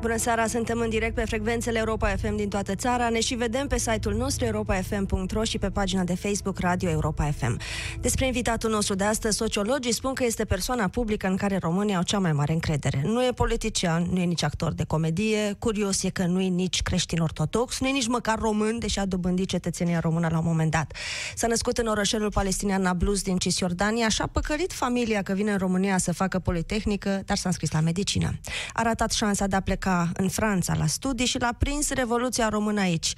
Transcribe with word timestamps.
Bună 0.00 0.16
seara, 0.16 0.46
suntem 0.46 0.78
în 0.78 0.88
direct 0.88 1.14
pe 1.14 1.24
frecvențele 1.24 1.78
Europa 1.78 2.08
FM 2.08 2.36
din 2.36 2.48
toată 2.48 2.74
țara. 2.74 3.08
Ne 3.08 3.20
și 3.20 3.34
vedem 3.34 3.66
pe 3.66 3.78
site-ul 3.78 4.14
nostru 4.14 4.44
europafm.ro 4.44 5.44
și 5.44 5.58
pe 5.58 5.70
pagina 5.70 6.04
de 6.04 6.14
Facebook 6.14 6.58
Radio 6.58 6.90
Europa 6.90 7.30
FM. 7.38 7.58
Despre 8.00 8.26
invitatul 8.26 8.70
nostru 8.70 8.94
de 8.94 9.04
astăzi, 9.04 9.36
sociologii 9.36 9.92
spun 9.92 10.14
că 10.14 10.24
este 10.24 10.44
persoana 10.44 10.88
publică 10.88 11.26
în 11.26 11.36
care 11.36 11.56
românii 11.56 11.94
au 11.94 12.02
cea 12.02 12.18
mai 12.18 12.32
mare 12.32 12.52
încredere. 12.52 13.02
Nu 13.04 13.24
e 13.24 13.30
politician, 13.30 14.08
nu 14.12 14.20
e 14.20 14.24
nici 14.24 14.42
actor 14.42 14.72
de 14.72 14.84
comedie, 14.84 15.54
curios 15.58 16.02
e 16.02 16.10
că 16.10 16.24
nu 16.24 16.40
e 16.40 16.48
nici 16.48 16.82
creștin 16.82 17.20
ortodox, 17.20 17.80
nu 17.80 17.88
e 17.88 17.92
nici 17.92 18.08
măcar 18.08 18.38
român, 18.38 18.78
deși 18.78 18.98
a 18.98 19.06
dobândit 19.06 19.48
cetățenia 19.48 20.00
română 20.00 20.28
la 20.30 20.38
un 20.38 20.44
moment 20.46 20.70
dat. 20.70 20.92
S-a 21.34 21.46
născut 21.46 21.78
în 21.78 21.86
orășelul 21.86 22.30
palestinian 22.30 22.82
Nablus 22.82 23.22
din 23.22 23.36
Cisjordania 23.36 24.08
și 24.08 24.22
a 24.22 24.26
păcălit 24.26 24.72
familia 24.72 25.22
că 25.22 25.32
vine 25.32 25.50
în 25.50 25.58
România 25.58 25.98
să 25.98 26.12
facă 26.12 26.38
politehnică, 26.38 27.22
dar 27.24 27.36
s-a 27.36 27.48
înscris 27.48 27.70
la 27.70 27.80
medicină. 27.80 28.40
A 28.72 28.82
ratat 28.82 29.12
șansa 29.12 29.46
de 29.46 29.56
a 29.56 29.60
pleca 29.60 29.86
pleca 29.88 30.10
în 30.14 30.28
Franța 30.28 30.74
la 30.74 30.86
studii 30.86 31.26
și 31.26 31.38
l-a 31.38 31.54
prins 31.58 31.90
Revoluția 31.90 32.48
Română 32.48 32.80
aici. 32.80 33.12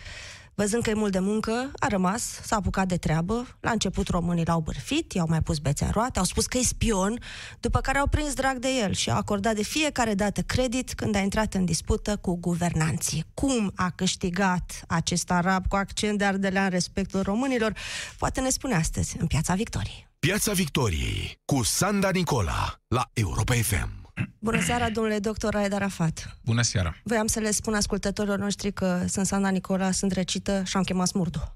Văzând 0.54 0.82
că 0.82 0.90
e 0.90 0.94
mult 0.94 1.12
de 1.12 1.18
muncă, 1.18 1.70
a 1.78 1.86
rămas, 1.86 2.40
s-a 2.42 2.56
apucat 2.56 2.86
de 2.88 2.96
treabă. 2.96 3.46
La 3.60 3.70
început 3.70 4.08
românii 4.08 4.44
l-au 4.46 4.60
bârfit, 4.60 5.12
i-au 5.12 5.26
mai 5.28 5.42
pus 5.42 5.58
bețe 5.58 5.84
în 5.84 5.90
roate, 5.90 6.18
au 6.18 6.24
spus 6.24 6.46
că 6.46 6.58
e 6.58 6.62
spion, 6.62 7.18
după 7.60 7.80
care 7.80 7.98
au 7.98 8.06
prins 8.06 8.34
drag 8.34 8.58
de 8.58 8.68
el 8.68 8.92
și 8.92 9.10
au 9.10 9.16
acordat 9.16 9.54
de 9.54 9.62
fiecare 9.62 10.14
dată 10.14 10.40
credit 10.40 10.94
când 10.94 11.14
a 11.14 11.18
intrat 11.18 11.54
în 11.54 11.64
dispută 11.64 12.16
cu 12.16 12.36
guvernanții. 12.36 13.24
Cum 13.34 13.72
a 13.74 13.90
câștigat 13.94 14.84
acest 14.88 15.30
arab 15.30 15.66
cu 15.68 15.76
accent 15.76 16.18
de 16.18 16.24
ardelea 16.24 16.64
în 16.64 16.70
respectul 16.70 17.22
românilor, 17.22 17.72
poate 18.18 18.40
ne 18.40 18.50
spune 18.50 18.74
astăzi 18.74 19.16
în 19.18 19.26
Piața 19.26 19.54
Victoriei. 19.54 20.08
Piața 20.18 20.52
Victoriei 20.52 21.38
cu 21.44 21.62
Sanda 21.62 22.10
Nicola 22.10 22.80
la 22.88 23.10
Europa 23.12 23.54
FM. 23.54 23.99
Bună 24.38 24.60
seara, 24.60 24.90
domnule 24.90 25.18
doctor 25.18 25.52
Raed 25.52 25.72
Arafat. 25.72 26.36
Bună 26.44 26.62
seara. 26.62 26.96
Voiam 27.02 27.26
să 27.26 27.40
le 27.40 27.50
spun 27.50 27.74
ascultătorilor 27.74 28.38
noștri 28.38 28.72
că 28.72 29.04
sunt 29.08 29.26
Sanda 29.26 29.48
Nicola, 29.48 29.90
sunt 29.90 30.12
răcită 30.12 30.62
și 30.66 30.76
am 30.76 30.82
chemat 30.82 31.06
smurdu. 31.06 31.54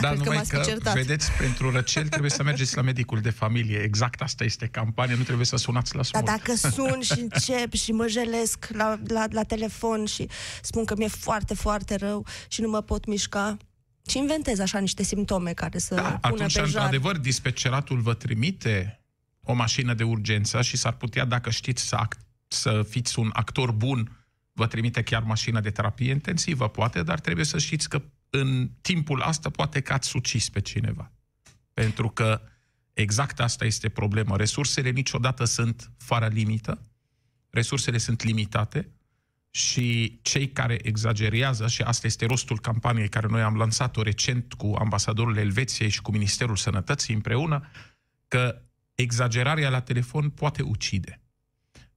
Dar 0.00 0.14
da, 0.16 0.22
numai 0.22 0.44
că, 0.48 0.62
că 0.82 0.90
vedeți, 0.94 1.30
pentru 1.32 1.70
răcel 1.70 2.08
trebuie 2.08 2.30
să 2.30 2.42
mergeți 2.42 2.76
la 2.76 2.82
medicul 2.82 3.20
de 3.20 3.30
familie. 3.30 3.78
Exact 3.78 4.20
asta 4.20 4.44
este 4.44 4.66
campania, 4.66 5.16
nu 5.16 5.22
trebuie 5.22 5.46
să 5.46 5.56
sunați 5.56 5.96
la 5.96 6.02
smurt. 6.02 6.26
Dar 6.26 6.36
dacă 6.36 6.54
sun 6.54 7.00
și 7.00 7.20
încep 7.20 7.72
și 7.72 7.92
mă 7.92 8.06
jelesc 8.06 8.66
la, 8.72 8.98
la, 9.06 9.24
la 9.30 9.42
telefon 9.42 10.04
și 10.04 10.28
spun 10.62 10.84
că 10.84 10.94
mi-e 10.96 11.08
foarte, 11.08 11.54
foarte 11.54 11.96
rău 11.96 12.26
și 12.48 12.60
nu 12.60 12.68
mă 12.68 12.80
pot 12.80 13.06
mișca, 13.06 13.56
și 14.08 14.18
inventez 14.18 14.58
așa 14.58 14.78
niște 14.78 15.02
simptome 15.02 15.52
care 15.52 15.78
să 15.78 15.94
da, 15.94 16.02
pună 16.02 16.18
atunci, 16.20 16.54
pe 16.54 16.64
jar. 16.64 16.86
adevăr, 16.86 17.16
dispeceratul 17.18 18.00
vă 18.00 18.14
trimite 18.14 19.03
o 19.44 19.52
mașină 19.52 19.94
de 19.94 20.02
urgență 20.02 20.62
și 20.62 20.76
s-ar 20.76 20.92
putea, 20.92 21.24
dacă 21.24 21.50
știți 21.50 21.88
să, 21.88 21.96
act- 21.96 22.26
să 22.48 22.86
fiți 22.88 23.18
un 23.18 23.30
actor 23.32 23.72
bun, 23.72 24.26
vă 24.52 24.66
trimite 24.66 25.02
chiar 25.02 25.22
mașină 25.22 25.60
de 25.60 25.70
terapie 25.70 26.10
intensivă, 26.10 26.68
poate, 26.68 27.02
dar 27.02 27.20
trebuie 27.20 27.44
să 27.44 27.58
știți 27.58 27.88
că 27.88 28.02
în 28.30 28.70
timpul 28.80 29.20
asta 29.22 29.50
poate 29.50 29.80
că 29.80 29.92
ați 29.92 30.16
ucis 30.16 30.48
pe 30.48 30.60
cineva. 30.60 31.12
Pentru 31.72 32.08
că 32.08 32.40
exact 32.92 33.40
asta 33.40 33.64
este 33.64 33.88
problema. 33.88 34.36
Resursele 34.36 34.90
niciodată 34.90 35.44
sunt 35.44 35.90
fără 35.98 36.26
limită, 36.26 36.86
resursele 37.50 37.98
sunt 37.98 38.22
limitate 38.22 38.88
și 39.50 40.18
cei 40.22 40.48
care 40.48 40.78
exagerează, 40.82 41.68
și 41.68 41.82
asta 41.82 42.06
este 42.06 42.26
rostul 42.26 42.60
campaniei 42.60 43.08
care 43.08 43.26
noi 43.26 43.42
am 43.42 43.56
lansat-o 43.56 44.02
recent 44.02 44.54
cu 44.54 44.74
ambasadorul 44.78 45.36
Elveției 45.36 45.88
și 45.88 46.02
cu 46.02 46.10
Ministerul 46.10 46.56
Sănătății 46.56 47.14
împreună, 47.14 47.68
că 48.28 48.62
exagerarea 48.94 49.70
la 49.70 49.80
telefon 49.80 50.30
poate 50.30 50.62
ucide. 50.62 51.18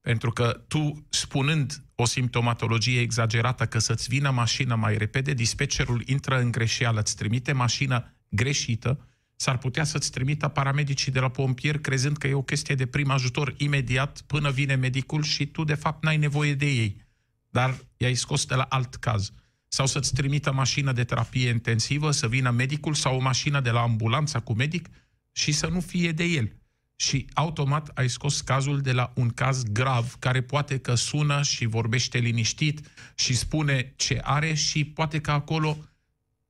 Pentru 0.02 0.32
că 0.32 0.64
tu, 0.68 1.06
spunând 1.10 1.84
o 1.96 2.06
simptomatologie 2.06 3.00
exagerată 3.00 3.66
că 3.66 3.80
să-ți 3.80 4.10
vină 4.10 4.30
mașina 4.32 4.76
mai 4.76 4.98
repede, 4.98 5.34
dispetcherul 5.34 6.04
intră 6.06 6.40
în 6.40 6.52
greșeală, 6.52 7.00
îți 7.00 7.16
trimite 7.16 7.52
mașina 7.52 8.14
greșită, 8.30 9.08
s-ar 9.36 9.58
putea 9.58 9.84
să-ți 9.84 10.12
trimită 10.12 10.48
paramedicii 10.48 11.12
de 11.12 11.20
la 11.20 11.30
pompier 11.30 11.80
crezând 11.80 12.18
că 12.18 12.28
e 12.28 12.34
o 12.34 12.42
chestie 12.42 12.76
de 12.76 12.86
prim 12.86 13.10
ajutor 13.10 13.54
imediat 13.58 14.22
până 14.22 14.52
vine 14.52 14.76
medicul 14.76 15.24
și 15.24 15.46
tu 15.46 15.64
de 15.64 15.74
fapt 15.74 16.04
n-ai 16.04 16.18
nevoie 16.18 16.54
de 16.54 16.66
ei. 16.66 17.06
Dar 17.50 17.78
i-ai 17.98 18.14
scos 18.14 18.46
de 18.46 18.56
la 18.56 18.64
alt 18.64 18.96
caz. 18.96 19.32
Sau 19.68 19.86
să-ți 19.86 20.14
trimită 20.14 20.52
mașină 20.52 20.92
de 20.92 21.04
terapie 21.04 21.50
intensivă, 21.50 22.12
să 22.12 22.28
vină 22.28 22.50
medicul 22.50 22.94
sau 22.94 23.16
o 23.16 23.22
mașină 23.22 23.60
de 23.60 23.70
la 23.70 23.82
ambulanța 23.82 24.40
cu 24.40 24.54
medic 24.54 24.90
și 25.32 25.52
să 25.52 25.68
nu 25.68 25.80
fie 25.80 26.12
de 26.12 26.24
el 26.24 26.52
și 27.00 27.28
automat 27.34 27.92
ai 27.94 28.10
scos 28.10 28.42
cazul 28.42 28.82
de 28.82 28.92
la 28.92 29.12
un 29.16 29.30
caz 29.30 29.64
grav, 29.64 30.16
care 30.20 30.42
poate 30.42 30.78
că 30.78 30.96
sună 30.96 31.42
și 31.42 31.66
vorbește 31.66 32.18
liniștit 32.18 32.88
și 33.16 33.36
spune 33.36 33.94
ce 33.96 34.20
are 34.24 34.54
și 34.54 34.86
poate 34.86 35.20
că 35.20 35.32
acolo 35.32 35.78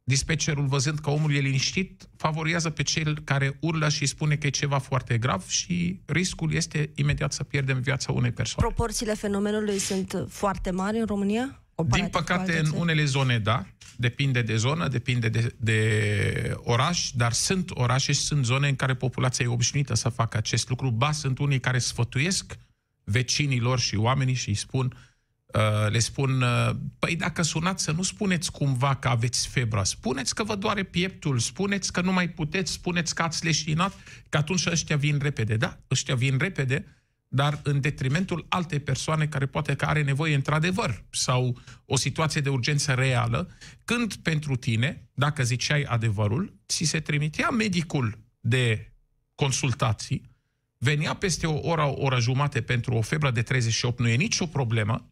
dispecerul, 0.03 0.66
văzând 0.66 1.00
că 1.00 1.09
omul 1.09 1.36
e 1.36 1.40
liniștit, 1.40 2.09
favoriază 2.18 2.69
pe 2.69 2.84
cel 2.84 3.19
care 3.24 3.57
urlă 3.59 3.90
și 3.90 4.06
spune 4.06 4.36
că 4.36 4.47
e 4.47 4.50
ceva 4.50 4.78
foarte 4.78 5.18
grav 5.18 5.47
și 5.47 6.02
riscul 6.06 6.53
este 6.53 6.91
imediat 6.96 7.34
să 7.34 7.44
pierdem 7.44 7.80
viața 7.80 8.12
unei 8.12 8.31
persoane. 8.31 8.68
Proporțiile 8.68 9.13
fenomenului 9.13 9.80
sunt 9.80 10.25
foarte 10.30 10.72
mari 10.72 11.00
în 11.00 11.06
România? 11.06 11.62
Din 11.86 12.07
păcate, 12.07 12.59
în 12.59 12.72
unele 12.75 13.06
zone, 13.06 13.40
da. 13.40 13.66
Depinde 14.00 14.41
de 14.41 14.56
zonă, 14.56 14.88
depinde 14.88 15.30
de, 15.30 15.56
de 15.58 16.53
oraș, 16.58 17.12
dar 17.12 17.31
sunt 17.31 17.72
orașe 17.74 18.12
și 18.12 18.19
sunt 18.19 18.46
zone 18.46 18.68
în 18.68 18.75
care 18.75 18.96
populația 18.96 19.46
e 19.46 19.47
obișnuită 19.47 19.94
să 19.96 20.09
facă 20.09 20.38
acest 20.38 20.69
lucru. 20.69 20.90
Ba, 20.90 21.12
sunt 21.12 21.40
unii 21.40 21.59
care 21.59 21.80
sfătuiesc 21.80 22.57
vecinilor 23.03 23.80
și 23.80 23.96
oamenii 23.96 24.34
și 24.34 24.50
îi 24.50 24.56
spun, 24.56 24.97
uh, 25.46 25.90
le 25.90 26.00
spun, 26.00 26.41
uh, 26.41 26.69
păi 27.00 27.16
dacă 27.16 27.41
sunați 27.41 27.84
să 27.84 27.91
nu 27.91 28.02
spuneți 28.02 28.52
cumva 28.52 28.96
că 28.96 29.07
aveți 29.07 29.47
febră, 29.47 29.84
spuneți 29.84 30.36
că 30.36 30.44
vă 30.44 30.56
doare 30.56 30.84
pieptul, 30.84 31.40
spuneți 31.40 31.91
că 31.91 32.02
nu 32.02 32.12
mai 32.12 32.30
puteți, 32.30 32.72
spuneți 32.72 33.16
că 33.16 33.22
ați 33.22 33.46
leșinat, 33.46 33.94
că 34.30 34.38
atunci 34.38 34.66
ăștia 34.66 34.97
vin 34.97 35.19
repede. 35.22 35.56
Da, 35.57 35.80
ăștia 35.91 36.16
vin 36.16 36.38
repede, 36.38 36.86
dar 37.28 37.60
în 37.64 37.82
detrimentul 37.82 38.46
altei 38.50 38.80
persoane 38.80 39.28
care 39.28 39.46
poate 39.46 39.76
că 39.76 39.86
are 39.86 40.04
nevoie 40.04 40.36
într-adevăr 40.36 41.04
sau 41.10 41.60
o 41.86 41.96
situație 41.96 42.42
de 42.42 42.50
urgență 42.50 42.94
reală, 42.94 43.50
când 43.86 44.16
pentru 44.16 44.56
tine, 44.56 45.10
dacă 45.14 45.44
ziceai 45.44 45.82
adevărul, 45.82 46.60
ți 46.68 46.84
se 46.84 47.00
trimitea 47.00 47.50
medicul 47.50 48.18
de 48.40 48.94
consultații, 49.36 50.36
venea 50.78 51.14
peste 51.14 51.48
o 51.48 51.60
oră, 51.70 51.82
o 51.82 52.02
oră 52.02 52.20
jumate 52.20 52.62
pentru 52.62 52.94
o 52.94 53.02
febră 53.02 53.32
de 53.32 53.42
38, 53.42 54.00
nu 54.00 54.08
e 54.08 54.16
nicio 54.16 54.46
problemă, 54.46 55.12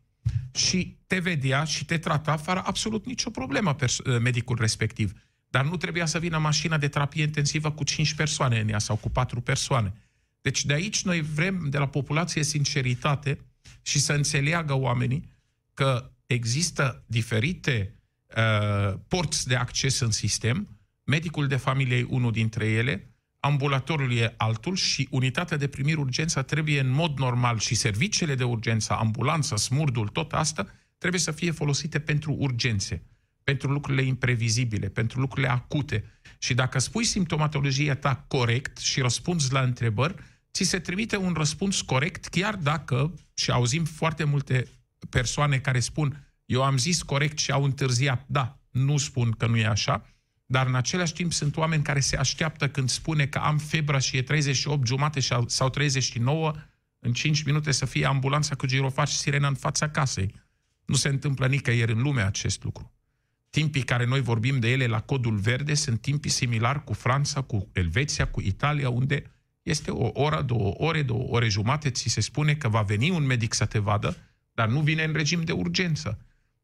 și 0.55 0.97
te 1.07 1.19
vedea 1.19 1.63
și 1.63 1.85
te 1.85 1.97
trata 1.97 2.37
fără 2.37 2.61
absolut 2.65 3.05
nicio 3.05 3.29
problemă 3.29 3.75
medicul 4.21 4.57
respectiv. 4.59 5.13
Dar 5.49 5.65
nu 5.65 5.77
trebuia 5.77 6.05
să 6.05 6.19
vină 6.19 6.37
mașina 6.37 6.77
de 6.77 6.87
terapie 6.87 7.23
intensivă 7.23 7.71
cu 7.71 7.83
5 7.83 8.13
persoane 8.13 8.59
în 8.59 8.69
ea 8.69 8.79
sau 8.79 8.95
cu 8.95 9.09
4 9.09 9.41
persoane 9.41 9.93
deci 10.45 10.65
de 10.65 10.73
aici 10.73 11.03
noi 11.03 11.21
vrem 11.21 11.67
de 11.69 11.77
la 11.77 11.87
populație 11.87 12.43
sinceritate 12.43 13.39
și 13.81 13.99
să 13.99 14.13
înțeleagă 14.13 14.73
oamenii 14.73 15.29
că 15.73 16.11
există 16.25 17.03
diferite 17.07 17.99
uh, 18.37 18.97
porți 19.07 19.47
de 19.47 19.55
acces 19.55 19.99
în 19.99 20.11
sistem, 20.11 20.79
medicul 21.03 21.47
de 21.47 21.55
familie 21.55 21.97
e 21.97 22.05
unul 22.09 22.31
dintre 22.31 22.65
ele, 22.65 23.15
ambulatorul 23.39 24.13
e 24.13 24.33
altul 24.37 24.75
și 24.75 25.07
unitatea 25.11 25.57
de 25.57 25.67
primire 25.67 25.99
urgență 25.99 26.41
trebuie 26.41 26.79
în 26.79 26.89
mod 26.89 27.17
normal 27.17 27.59
și 27.59 27.75
serviciile 27.75 28.35
de 28.35 28.43
urgență, 28.43 28.93
ambulanță, 28.93 29.55
smurdul, 29.55 30.07
tot 30.07 30.33
asta, 30.33 30.67
trebuie 30.97 31.21
să 31.21 31.31
fie 31.31 31.51
folosite 31.51 31.99
pentru 31.99 32.35
urgențe, 32.39 33.03
pentru 33.43 33.71
lucrurile 33.71 34.03
imprevizibile, 34.03 34.89
pentru 34.89 35.19
lucrurile 35.19 35.51
acute. 35.51 36.03
Și 36.37 36.53
dacă 36.53 36.79
spui 36.79 37.03
simptomatologia 37.03 37.95
ta 37.95 38.25
corect 38.27 38.77
și 38.77 39.01
răspunzi 39.01 39.51
la 39.51 39.61
întrebări, 39.61 40.15
ți 40.55 40.63
se 40.63 40.79
trimite 40.79 41.17
un 41.17 41.33
răspuns 41.33 41.81
corect, 41.81 42.25
chiar 42.25 42.55
dacă, 42.55 43.13
și 43.33 43.51
auzim 43.51 43.85
foarte 43.85 44.23
multe 44.23 44.67
persoane 45.09 45.57
care 45.57 45.79
spun, 45.79 46.33
eu 46.45 46.63
am 46.63 46.77
zis 46.77 47.01
corect 47.01 47.37
și 47.37 47.51
au 47.51 47.63
întârziat. 47.63 48.25
Da, 48.27 48.59
nu 48.69 48.97
spun 48.97 49.31
că 49.31 49.47
nu 49.47 49.57
e 49.57 49.65
așa, 49.65 50.05
dar 50.45 50.67
în 50.67 50.75
același 50.75 51.13
timp 51.13 51.33
sunt 51.33 51.57
oameni 51.57 51.83
care 51.83 51.99
se 51.99 52.17
așteaptă 52.17 52.69
când 52.69 52.89
spune 52.89 53.25
că 53.25 53.37
am 53.37 53.57
febră 53.57 53.99
și 53.99 54.17
e 54.17 54.21
38 54.21 54.87
jumate 54.87 55.19
sau 55.47 55.69
39, 55.69 56.53
în 56.99 57.13
5 57.13 57.43
minute 57.43 57.71
să 57.71 57.85
fie 57.85 58.05
ambulanța 58.05 58.55
cu 58.55 58.65
girofaci 58.65 59.09
și 59.09 59.17
sirena 59.17 59.47
în 59.47 59.55
fața 59.55 59.89
casei. 59.89 60.33
Nu 60.85 60.95
se 60.95 61.09
întâmplă 61.09 61.47
nicăieri 61.47 61.91
în 61.91 62.01
lume 62.01 62.21
acest 62.21 62.63
lucru. 62.63 62.93
Timpii 63.49 63.83
care 63.83 64.05
noi 64.05 64.21
vorbim 64.21 64.59
de 64.59 64.71
ele 64.71 64.87
la 64.87 64.99
codul 64.99 65.35
verde 65.35 65.73
sunt 65.73 66.01
timpii 66.01 66.29
similari 66.29 66.83
cu 66.83 66.93
Franța, 66.93 67.41
cu 67.41 67.69
Elveția, 67.73 68.27
cu 68.27 68.41
Italia, 68.41 68.89
unde 68.89 69.34
este 69.65 69.91
o 69.91 70.09
oră, 70.13 70.41
două 70.41 70.73
ore, 70.77 71.01
două 71.01 71.25
ore 71.29 71.49
jumate, 71.49 71.89
ți 71.89 72.09
se 72.09 72.21
spune 72.21 72.55
că 72.55 72.67
va 72.67 72.81
veni 72.81 73.09
un 73.09 73.25
medic 73.25 73.53
să 73.53 73.65
te 73.65 73.79
vadă, 73.79 74.17
dar 74.53 74.67
nu 74.67 74.81
vine 74.81 75.03
în 75.03 75.13
regim 75.13 75.43
de 75.43 75.51
urgență. 75.51 76.17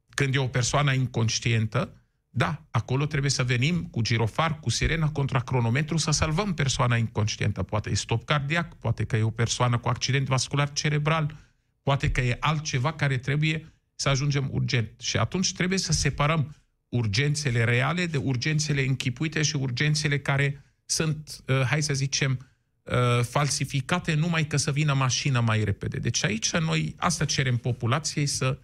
Când 0.10 0.36
e 0.36 0.38
o 0.38 0.48
persoană 0.48 0.94
inconștientă, 0.94 1.96
Da, 2.34 2.66
acolo 2.72 3.06
trebuie 3.06 3.32
să 3.32 3.44
venim 3.44 3.84
cu 3.84 4.02
girofar, 4.02 4.60
cu 4.60 4.70
sirena, 4.70 5.10
contra 5.10 5.40
cronometru, 5.40 5.98
să 5.98 6.12
salvăm 6.12 6.54
persoana 6.54 6.96
inconștientă. 6.96 7.64
Poate 7.64 7.90
e 7.90 7.94
stop 7.94 8.26
cardiac, 8.26 8.78
poate 8.78 9.04
că 9.04 9.18
e 9.18 9.24
o 9.24 9.30
persoană 9.30 9.78
cu 9.78 9.90
accident 9.90 10.28
vascular 10.28 10.72
cerebral, 10.74 11.36
poate 11.84 12.12
că 12.12 12.22
e 12.22 12.38
altceva 12.40 12.94
care 12.94 13.18
trebuie 13.18 13.74
să 13.96 14.10
ajungem 14.10 14.50
urgent. 14.52 14.90
Și 15.00 15.18
atunci 15.18 15.54
trebuie 15.54 15.78
să 15.78 15.92
separăm 15.92 16.56
urgențele 16.90 17.64
reale 17.64 18.06
de 18.06 18.18
urgențele 18.18 18.86
închipuite 18.86 19.42
și 19.42 19.56
urgențele 19.56 20.20
care 20.20 20.64
sunt, 20.86 21.44
uh, 21.48 21.62
hai 21.66 21.82
să 21.82 21.94
zicem, 21.94 22.51
uh, 22.84 23.24
falsificate 23.24 24.14
numai 24.14 24.48
că 24.48 24.58
să 24.58 24.72
vină 24.72 24.94
mașina 24.94 25.40
mai 25.40 25.64
repede. 25.64 25.98
Deci 25.98 26.24
aici 26.24 26.52
noi 26.52 26.96
asta 26.98 27.26
cerem 27.26 27.58
populației 27.58 28.26
să 28.26 28.58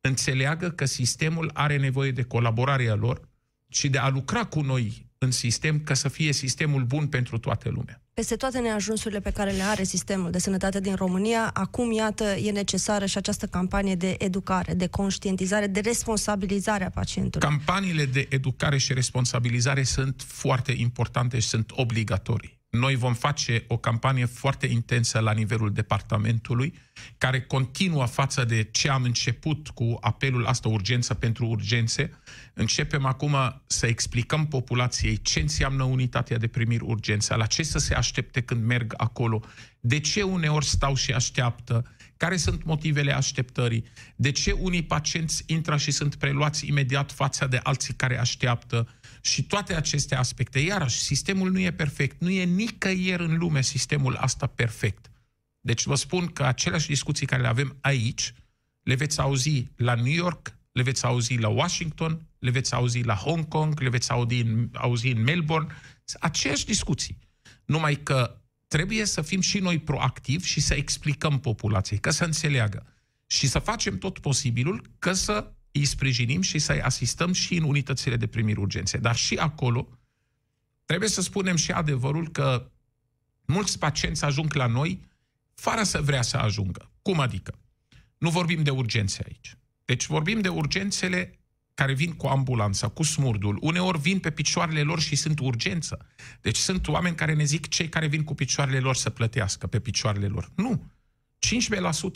înțeleagă 0.00 0.70
că 0.70 0.84
sistemul 0.84 1.50
are 1.54 1.76
nevoie 1.76 2.10
de 2.10 2.22
colaborarea 2.22 2.94
lor 2.94 3.28
și 3.68 3.88
de 3.88 3.98
a 3.98 4.08
lucra 4.08 4.44
cu 4.44 4.60
noi 4.60 5.06
în 5.18 5.30
sistem 5.30 5.80
ca 5.80 5.94
să 5.94 6.08
fie 6.08 6.32
sistemul 6.32 6.84
bun 6.84 7.06
pentru 7.06 7.38
toată 7.38 7.68
lumea. 7.68 8.02
Peste 8.14 8.36
toate 8.36 8.58
neajunsurile 8.58 9.20
pe 9.20 9.30
care 9.30 9.50
le 9.50 9.62
are 9.62 9.82
sistemul 9.82 10.30
de 10.30 10.38
sănătate 10.38 10.80
din 10.80 10.94
România, 10.94 11.50
acum, 11.52 11.92
iată, 11.92 12.24
e 12.24 12.50
necesară 12.50 13.06
și 13.06 13.16
această 13.16 13.46
campanie 13.46 13.94
de 13.94 14.14
educare, 14.18 14.74
de 14.74 14.86
conștientizare, 14.86 15.66
de 15.66 15.80
responsabilizare 15.80 16.84
a 16.84 16.90
pacientului. 16.90 17.48
Campaniile 17.48 18.04
de 18.04 18.26
educare 18.30 18.78
și 18.78 18.92
responsabilizare 18.92 19.82
sunt 19.82 20.22
foarte 20.26 20.72
importante 20.72 21.38
și 21.38 21.48
sunt 21.48 21.70
obligatorii. 21.74 22.60
Noi 22.78 22.94
vom 22.94 23.14
face 23.14 23.64
o 23.68 23.76
campanie 23.76 24.24
foarte 24.24 24.66
intensă 24.66 25.18
la 25.18 25.32
nivelul 25.32 25.72
departamentului, 25.72 26.74
care 27.18 27.40
continuă 27.40 28.06
față 28.06 28.44
de 28.44 28.62
ce 28.62 28.88
am 28.88 29.02
început 29.02 29.68
cu 29.68 29.96
apelul 30.00 30.46
asta 30.46 30.68
urgență 30.68 31.14
pentru 31.14 31.46
urgențe. 31.46 32.18
Începem 32.54 33.04
acum 33.04 33.36
să 33.66 33.86
explicăm 33.86 34.46
populației 34.46 35.22
ce 35.22 35.40
înseamnă 35.40 35.82
unitatea 35.82 36.36
de 36.36 36.46
primiri 36.46 36.84
urgență, 36.84 37.34
la 37.34 37.46
ce 37.46 37.62
să 37.62 37.78
se 37.78 37.94
aștepte 37.94 38.40
când 38.40 38.64
merg 38.64 38.94
acolo, 38.96 39.42
de 39.80 40.00
ce 40.00 40.22
uneori 40.22 40.66
stau 40.66 40.94
și 40.94 41.12
așteaptă, 41.12 41.94
care 42.16 42.36
sunt 42.36 42.64
motivele 42.64 43.12
așteptării, 43.12 43.84
de 44.16 44.30
ce 44.30 44.52
unii 44.52 44.82
pacienți 44.82 45.42
intră 45.46 45.76
și 45.76 45.90
sunt 45.90 46.14
preluați 46.14 46.66
imediat 46.66 47.12
față 47.12 47.46
de 47.46 47.60
alții 47.62 47.94
care 47.94 48.18
așteaptă, 48.18 48.88
și 49.24 49.42
toate 49.42 49.74
aceste 49.74 50.14
aspecte. 50.14 50.58
Iarăși, 50.58 51.00
sistemul 51.00 51.50
nu 51.50 51.58
e 51.58 51.72
perfect. 51.72 52.20
Nu 52.20 52.30
e 52.30 52.44
nicăieri 52.44 53.22
în 53.22 53.38
lume 53.38 53.62
sistemul 53.62 54.14
asta 54.14 54.46
perfect. 54.46 55.10
Deci 55.60 55.84
vă 55.84 55.94
spun 55.94 56.26
că 56.26 56.44
aceleași 56.44 56.86
discuții 56.86 57.26
care 57.26 57.42
le 57.42 57.48
avem 57.48 57.76
aici, 57.80 58.34
le 58.82 58.94
veți 58.94 59.20
auzi 59.20 59.70
la 59.76 59.94
New 59.94 60.12
York, 60.12 60.56
le 60.72 60.82
veți 60.82 61.04
auzi 61.04 61.36
la 61.36 61.48
Washington, 61.48 62.26
le 62.38 62.50
veți 62.50 62.74
auzi 62.74 63.02
la 63.02 63.14
Hong 63.14 63.48
Kong, 63.48 63.80
le 63.80 63.88
veți 63.88 64.10
auzi 64.10 64.40
în, 64.40 64.68
auzi 64.72 65.08
în 65.08 65.22
Melbourne. 65.22 65.74
Aceeași 66.20 66.64
discuții. 66.64 67.18
Numai 67.64 67.96
că 68.02 68.41
trebuie 68.72 69.04
să 69.04 69.22
fim 69.22 69.40
și 69.40 69.58
noi 69.58 69.78
proactivi 69.78 70.46
și 70.46 70.60
să 70.60 70.74
explicăm 70.74 71.40
populației, 71.40 71.98
că 71.98 72.10
să 72.10 72.24
înțeleagă. 72.24 72.86
Și 73.26 73.46
să 73.46 73.58
facem 73.58 73.98
tot 73.98 74.18
posibilul 74.18 74.90
că 74.98 75.12
să 75.12 75.52
îi 75.72 75.84
sprijinim 75.84 76.40
și 76.40 76.58
să-i 76.58 76.80
asistăm 76.80 77.32
și 77.32 77.54
în 77.54 77.62
unitățile 77.62 78.16
de 78.16 78.26
primiri 78.26 78.60
urgențe. 78.60 78.98
Dar 78.98 79.16
și 79.16 79.34
acolo 79.34 79.98
trebuie 80.84 81.08
să 81.08 81.20
spunem 81.20 81.56
și 81.56 81.70
adevărul 81.70 82.28
că 82.28 82.70
mulți 83.44 83.78
pacienți 83.78 84.24
ajung 84.24 84.54
la 84.54 84.66
noi 84.66 85.00
fără 85.54 85.82
să 85.82 86.00
vrea 86.00 86.22
să 86.22 86.36
ajungă. 86.36 86.90
Cum 87.02 87.20
adică? 87.20 87.58
Nu 88.18 88.30
vorbim 88.30 88.62
de 88.62 88.70
urgențe 88.70 89.22
aici. 89.26 89.56
Deci 89.84 90.06
vorbim 90.06 90.40
de 90.40 90.48
urgențele 90.48 91.40
care 91.82 91.94
vin 91.94 92.12
cu 92.12 92.26
ambulanța, 92.26 92.88
cu 92.88 93.02
smurdul. 93.02 93.58
Uneori 93.60 94.00
vin 94.00 94.18
pe 94.18 94.30
picioarele 94.30 94.82
lor 94.82 95.00
și 95.00 95.16
sunt 95.16 95.38
urgență. 95.38 96.06
Deci 96.40 96.56
sunt 96.56 96.88
oameni 96.88 97.16
care 97.16 97.34
ne 97.34 97.44
zic 97.44 97.68
cei 97.68 97.88
care 97.88 98.06
vin 98.06 98.24
cu 98.24 98.34
picioarele 98.34 98.78
lor 98.78 98.96
să 98.96 99.10
plătească 99.10 99.66
pe 99.66 99.80
picioarele 99.80 100.26
lor. 100.26 100.50
Nu. 100.54 100.90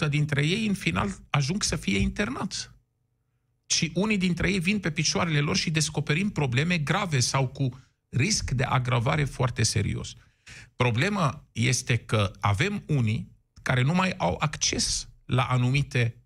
15% 0.07 0.09
dintre 0.09 0.47
ei, 0.47 0.67
în 0.67 0.75
final, 0.75 1.09
ajung 1.31 1.63
să 1.63 1.77
fie 1.77 1.99
internați 1.99 2.71
și 3.67 3.91
unii 3.95 4.19
dintre 4.19 4.51
ei 4.51 4.59
vin 4.59 4.79
pe 4.79 4.91
picioarele 4.91 5.41
lor 5.41 5.57
și 5.57 5.71
descoperim 5.71 6.31
probleme 6.31 6.79
grave 6.79 7.21
sau 7.21 7.47
cu 7.47 7.81
risc 8.09 8.51
de 8.51 8.65
agravare 8.65 9.25
foarte 9.25 9.63
serios. 9.63 10.15
Problema 10.77 11.45
este 11.53 11.97
că 11.97 12.31
avem 12.41 12.83
unii 12.87 13.33
care 13.63 13.83
nu 13.83 13.95
mai 13.95 14.15
au 14.17 14.37
acces 14.39 15.09
la 15.25 15.43
anumite 15.43 16.17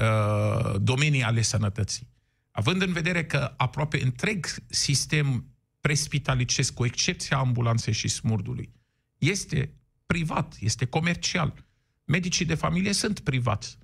uh, 0.00 0.74
domenii 0.80 1.22
ale 1.22 1.42
sănătății. 1.42 2.16
Având 2.58 2.82
în 2.82 2.92
vedere 2.92 3.24
că 3.24 3.54
aproape 3.56 4.02
întreg 4.02 4.46
sistem 4.66 5.54
prespitalicesc, 5.80 6.74
cu 6.74 6.84
excepția 6.84 7.36
ambulanței 7.36 7.92
și 7.92 8.08
smurdului, 8.08 8.72
este 9.18 9.74
privat, 10.06 10.56
este 10.60 10.84
comercial. 10.84 11.64
Medicii 12.04 12.44
de 12.44 12.54
familie 12.54 12.92
sunt 12.92 13.20
privați. 13.20 13.78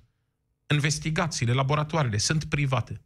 Investigațiile, 0.67 1.53
laboratoarele 1.53 2.17
sunt 2.17 2.43
private 2.43 3.01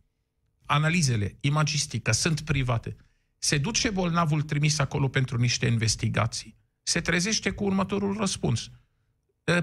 analizele, 0.69 1.37
imagistică, 1.39 2.11
sunt 2.11 2.41
private. 2.41 2.95
Se 3.37 3.57
duce 3.57 3.89
bolnavul 3.89 4.41
trimis 4.41 4.79
acolo 4.79 5.07
pentru 5.07 5.37
niște 5.37 5.65
investigații. 5.65 6.55
Se 6.83 7.01
trezește 7.01 7.49
cu 7.49 7.63
următorul 7.63 8.17
răspuns. 8.17 8.69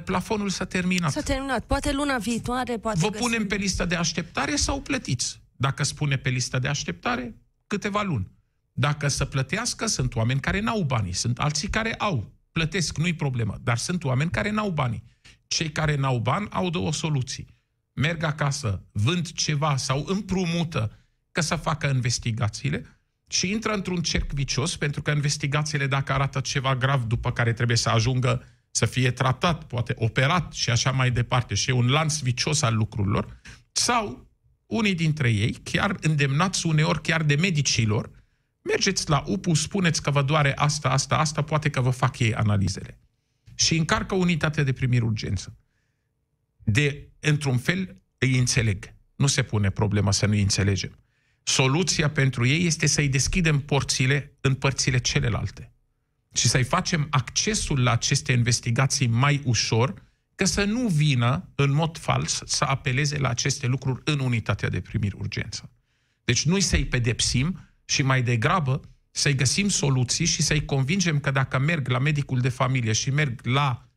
Plafonul 0.05 0.49
s-a 0.49 0.65
terminat. 0.65 1.13
S-a 1.13 1.21
terminat. 1.21 1.65
Poate 1.65 1.93
luna 1.93 2.19
viitoare, 2.19 2.79
poate 2.79 2.99
Vă 2.99 3.09
găsim... 3.09 3.27
punem 3.27 3.47
pe 3.47 3.55
lista 3.55 3.85
de 3.85 3.95
așteptare 3.95 4.57
sau 4.57 4.81
plătiți? 4.81 5.41
Dacă 5.57 5.83
spune 5.83 6.17
pe 6.17 6.29
lista 6.29 6.59
de 6.59 6.69
așteptare, 6.69 7.35
câteva 7.67 8.03
luni. 8.03 8.31
Dacă 8.73 9.09
să 9.09 9.25
plătească, 9.25 9.87
sunt 9.87 10.15
oameni 10.15 10.41
care 10.41 10.61
n-au 10.61 10.83
banii, 10.83 11.13
sunt 11.13 11.39
alții 11.39 11.69
care 11.69 11.95
au. 11.95 12.35
Plătesc, 12.53 12.99
nu-i 12.99 13.15
problemă, 13.15 13.59
dar 13.63 13.77
sunt 13.77 14.05
oameni 14.05 14.31
care 14.31 14.51
n-au 14.51 14.71
banii. 14.71 15.05
Cei 15.47 15.71
care 15.71 15.97
n-au 15.97 16.19
bani 16.19 16.49
au 16.51 16.71
două 16.71 16.93
soluții 16.93 17.57
merg 17.97 18.23
acasă, 18.23 18.83
vând 18.93 19.33
ceva 19.33 19.77
sau 19.77 20.05
împrumută 20.07 20.99
ca 21.33 21.41
să 21.41 21.57
facă 21.57 21.87
investigațiile 21.87 23.01
și 23.29 23.51
intră 23.51 23.73
într-un 23.73 24.03
cerc 24.03 24.33
vicios, 24.33 24.77
pentru 24.77 25.03
că 25.03 25.11
investigațiile, 25.11 25.87
dacă 25.87 26.13
arată 26.13 26.41
ceva 26.41 26.77
grav, 26.77 27.05
după 27.05 27.33
care 27.33 27.53
trebuie 27.53 27.77
să 27.77 27.89
ajungă 27.89 28.45
să 28.71 28.87
fie 28.87 29.11
tratat, 29.11 29.65
poate 29.65 29.95
operat 29.97 30.53
și 30.53 30.71
așa 30.71 30.91
mai 30.91 31.11
departe, 31.11 31.55
și 31.55 31.71
e 31.71 31.73
un 31.73 31.89
lanț 31.89 32.19
vicios 32.19 32.63
al 32.63 32.75
lucrurilor, 32.75 33.41
sau 33.73 34.31
unii 34.67 34.95
dintre 34.95 35.31
ei, 35.31 35.53
chiar 35.53 35.97
îndemnați 36.01 36.67
uneori 36.67 37.01
chiar 37.01 37.23
de 37.23 37.35
medicilor, 37.35 38.11
mergeți 38.63 39.09
la 39.09 39.23
UPU, 39.27 39.55
spuneți 39.55 40.03
că 40.03 40.11
vă 40.11 40.23
doare 40.23 40.55
asta, 40.57 40.89
asta, 40.89 41.19
asta, 41.19 41.43
poate 41.43 41.71
că 41.71 41.81
vă 41.81 41.91
fac 41.91 42.19
ei 42.19 42.35
analizele. 42.35 43.01
Și 43.55 43.77
încarcă 43.77 44.15
unitatea 44.15 44.63
de 44.63 44.73
primiri 44.73 45.05
urgență. 45.05 45.59
De 46.65 47.09
într-un 47.21 47.59
fel, 47.59 48.03
îi 48.19 48.39
înțeleg. 48.39 48.95
Nu 49.17 49.27
se 49.27 49.43
pune 49.43 49.71
problema 49.71 50.11
să 50.11 50.27
nu-i 50.27 50.41
înțelegem. 50.41 50.99
Soluția 51.43 52.11
pentru 52.11 52.47
ei 52.47 52.67
este 52.67 52.87
să-i 52.87 53.09
deschidem 53.09 53.61
porțile 53.61 54.37
în 54.41 54.55
părțile 54.55 54.99
celelalte 54.99 55.71
și 56.37 56.49
să-i 56.49 56.65
facem 56.65 57.07
accesul 57.11 57.83
la 57.83 57.91
aceste 57.91 58.33
investigații 58.33 59.07
mai 59.07 59.41
ușor, 59.45 59.95
ca 60.37 60.45
să 60.45 60.65
nu 60.65 60.89
vină 60.89 61.49
în 61.55 61.73
mod 61.73 61.99
fals 61.99 62.43
să 62.45 62.65
apeleze 62.65 63.19
la 63.19 63.29
aceste 63.29 63.67
lucruri 63.67 64.01
în 64.05 64.19
unitatea 64.19 64.69
de 64.69 64.81
primiri 64.81 65.17
urgență. 65.19 65.71
Deci 66.25 66.45
nu 66.45 66.59
să-i 66.59 66.87
pedepsim 66.87 67.71
și 67.85 68.03
mai 68.03 68.23
degrabă 68.23 68.81
să-i 69.11 69.35
găsim 69.35 69.69
soluții 69.69 70.25
și 70.25 70.43
să-i 70.43 70.65
convingem 70.65 71.21
că 71.21 71.31
dacă 71.31 71.59
merg 71.59 71.89
la 71.89 71.99
medicul 71.99 72.41
de 72.41 72.49
familie 72.49 72.93
și 72.93 73.11
merg 73.11 73.41
la 73.47 73.89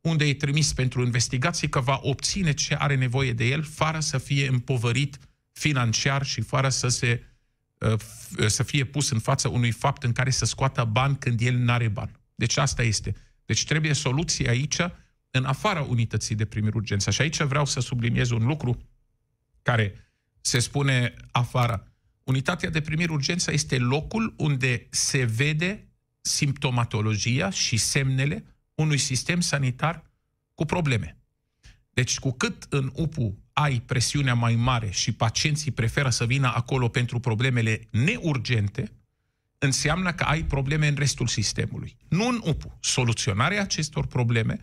unde 0.00 0.24
e 0.24 0.34
trimis 0.34 0.72
pentru 0.72 1.04
investigații, 1.04 1.68
că 1.68 1.80
va 1.80 1.98
obține 2.02 2.52
ce 2.52 2.74
are 2.74 2.96
nevoie 2.96 3.32
de 3.32 3.44
el, 3.44 3.62
fără 3.62 4.00
să 4.00 4.18
fie 4.18 4.48
împovărit 4.48 5.18
financiar 5.52 6.24
și 6.24 6.40
fără 6.40 6.68
să, 6.68 6.88
se, 6.88 7.22
uh, 7.78 7.98
să 8.46 8.62
fie 8.62 8.84
pus 8.84 9.10
în 9.10 9.18
fața 9.18 9.48
unui 9.48 9.70
fapt 9.70 10.02
în 10.02 10.12
care 10.12 10.30
să 10.30 10.44
scoată 10.44 10.84
bani 10.84 11.16
când 11.18 11.40
el 11.40 11.54
nu 11.54 11.72
are 11.72 11.88
bani. 11.88 12.12
Deci 12.34 12.56
asta 12.56 12.82
este. 12.82 13.14
Deci 13.46 13.64
trebuie 13.64 13.92
soluție 13.92 14.48
aici, 14.48 14.78
în 15.36 15.44
afara 15.44 15.80
unității 15.80 16.34
de 16.34 16.44
primiri 16.44 16.76
urgență. 16.76 17.10
Și 17.10 17.20
aici 17.20 17.42
vreau 17.42 17.64
să 17.64 17.80
subliniez 17.80 18.30
un 18.30 18.46
lucru 18.46 18.78
care 19.62 19.94
se 20.40 20.58
spune 20.58 21.14
afară. 21.30 21.92
Unitatea 22.24 22.70
de 22.70 22.80
primiri 22.80 23.12
urgență 23.12 23.52
este 23.52 23.78
locul 23.78 24.34
unde 24.36 24.86
se 24.90 25.24
vede 25.24 25.88
simptomatologia 26.20 27.50
și 27.50 27.76
semnele 27.76 28.44
unui 28.74 28.98
sistem 28.98 29.40
sanitar 29.40 30.10
cu 30.54 30.64
probleme. 30.64 31.18
Deci 31.90 32.18
cu 32.18 32.32
cât 32.32 32.66
în 32.68 32.90
UPU 32.94 33.38
ai 33.52 33.80
presiunea 33.80 34.34
mai 34.34 34.54
mare 34.54 34.90
și 34.90 35.12
pacienții 35.12 35.70
preferă 35.70 36.10
să 36.10 36.26
vină 36.26 36.52
acolo 36.54 36.88
pentru 36.88 37.20
problemele 37.20 37.88
neurgente, 37.90 38.92
înseamnă 39.58 40.12
că 40.12 40.24
ai 40.24 40.44
probleme 40.44 40.88
în 40.88 40.94
restul 40.94 41.26
sistemului. 41.26 41.96
Nu 42.08 42.28
în 42.28 42.40
UPU. 42.44 42.78
Soluționarea 42.80 43.62
acestor 43.62 44.06
probleme 44.06 44.60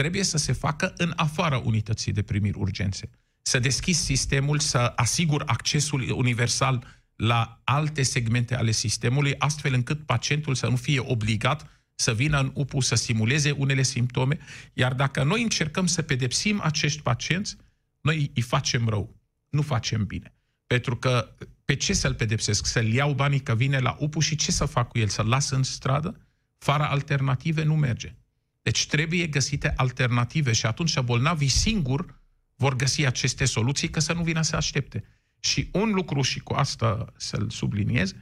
trebuie 0.00 0.22
să 0.22 0.38
se 0.38 0.52
facă 0.52 0.92
în 0.96 1.12
afara 1.16 1.58
unității 1.58 2.12
de 2.12 2.22
primiri 2.22 2.58
urgențe. 2.58 3.10
Să 3.42 3.58
deschizi 3.58 4.04
sistemul, 4.04 4.58
să 4.58 4.92
asigur 4.96 5.42
accesul 5.46 6.10
universal 6.10 6.86
la 7.16 7.60
alte 7.64 8.02
segmente 8.02 8.54
ale 8.54 8.70
sistemului, 8.70 9.34
astfel 9.38 9.74
încât 9.74 10.06
pacientul 10.06 10.54
să 10.54 10.66
nu 10.66 10.76
fie 10.76 11.00
obligat 11.00 11.70
să 11.94 12.14
vină 12.14 12.38
în 12.38 12.50
UPU 12.54 12.80
să 12.80 12.94
simuleze 12.94 13.50
unele 13.50 13.82
simptome, 13.82 14.38
iar 14.72 14.94
dacă 14.94 15.22
noi 15.22 15.42
încercăm 15.42 15.86
să 15.86 16.02
pedepsim 16.02 16.60
acești 16.62 17.02
pacienți, 17.02 17.56
noi 18.00 18.30
îi 18.34 18.42
facem 18.42 18.88
rău, 18.88 19.16
nu 19.48 19.62
facem 19.62 20.04
bine. 20.04 20.34
Pentru 20.66 20.96
că 20.96 21.36
pe 21.64 21.74
ce 21.74 21.92
să-l 21.92 22.14
pedepsesc? 22.14 22.66
Să-l 22.66 22.92
iau 22.92 23.12
banii 23.12 23.40
că 23.40 23.54
vine 23.54 23.78
la 23.78 23.96
UPU 23.98 24.20
și 24.20 24.36
ce 24.36 24.52
să 24.52 24.64
fac 24.64 24.88
cu 24.88 24.98
el? 24.98 25.08
Să-l 25.08 25.28
las 25.28 25.50
în 25.50 25.62
stradă? 25.62 26.20
Fără 26.58 26.82
alternative 26.82 27.62
nu 27.62 27.76
merge. 27.76 28.14
Deci 28.62 28.86
trebuie 28.86 29.26
găsite 29.26 29.72
alternative 29.76 30.52
și 30.52 30.66
atunci 30.66 31.00
bolnavii 31.00 31.48
singur 31.48 32.20
vor 32.54 32.76
găsi 32.76 33.06
aceste 33.06 33.44
soluții 33.44 33.90
că 33.90 34.00
să 34.00 34.12
nu 34.12 34.22
vină 34.22 34.42
să 34.42 34.56
aștepte. 34.56 35.04
Și 35.40 35.68
un 35.72 35.90
lucru, 35.90 36.22
și 36.22 36.40
cu 36.40 36.52
asta 36.52 37.12
să-l 37.16 37.50
subliniez, 37.50 38.14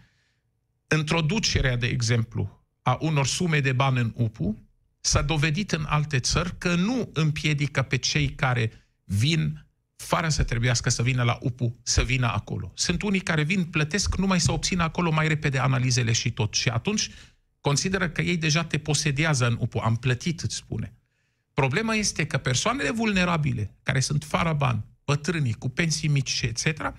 introducerea, 0.97 1.77
de 1.77 1.87
exemplu, 1.87 2.67
a 2.83 2.99
unor 3.01 3.27
sume 3.27 3.61
de 3.61 3.73
bani 3.73 3.99
în 3.99 4.13
UPU 4.15 4.69
s-a 5.01 5.23
dovedit 5.23 5.73
în 5.73 5.85
alte 5.89 6.19
țări 6.19 6.59
că 6.59 6.75
nu 6.75 7.11
împiedică 7.13 7.83
pe 7.83 7.97
cei 7.97 8.29
care 8.29 8.73
vin 9.05 9.67
fără 9.97 10.29
să 10.29 10.43
trebuiască 10.43 10.91
să 10.91 11.03
vină 11.03 11.23
la 11.23 11.39
UPU, 11.41 11.79
să 11.83 12.03
vină 12.03 12.27
acolo. 12.27 12.73
Sunt 12.75 13.03
unii 13.03 13.21
care 13.21 13.43
vin, 13.43 13.65
plătesc 13.65 14.17
numai 14.17 14.41
să 14.41 14.53
obțină 14.53 14.83
acolo 14.83 15.11
mai 15.11 15.29
repede 15.29 15.59
analizele 15.59 16.13
și 16.13 16.31
tot. 16.31 16.55
Și 16.55 16.69
atunci 16.69 17.11
consideră 17.61 18.09
că 18.09 18.23
ei 18.23 18.37
deja 18.37 18.65
te 18.65 18.79
posedează 18.79 19.47
în 19.47 19.57
UPU. 19.61 19.79
Am 19.79 19.97
plătit, 19.97 20.41
îți 20.41 20.57
spune. 20.57 20.93
Problema 21.55 21.95
este 21.95 22.27
că 22.27 22.39
persoanele 22.39 22.91
vulnerabile, 22.91 23.75
care 23.83 24.01
sunt 24.01 24.25
fără 24.25 24.53
bani, 24.53 24.85
bătrânii, 25.05 25.53
cu 25.53 25.69
pensii 25.69 26.09
mici, 26.09 26.41
etc., 26.43 26.93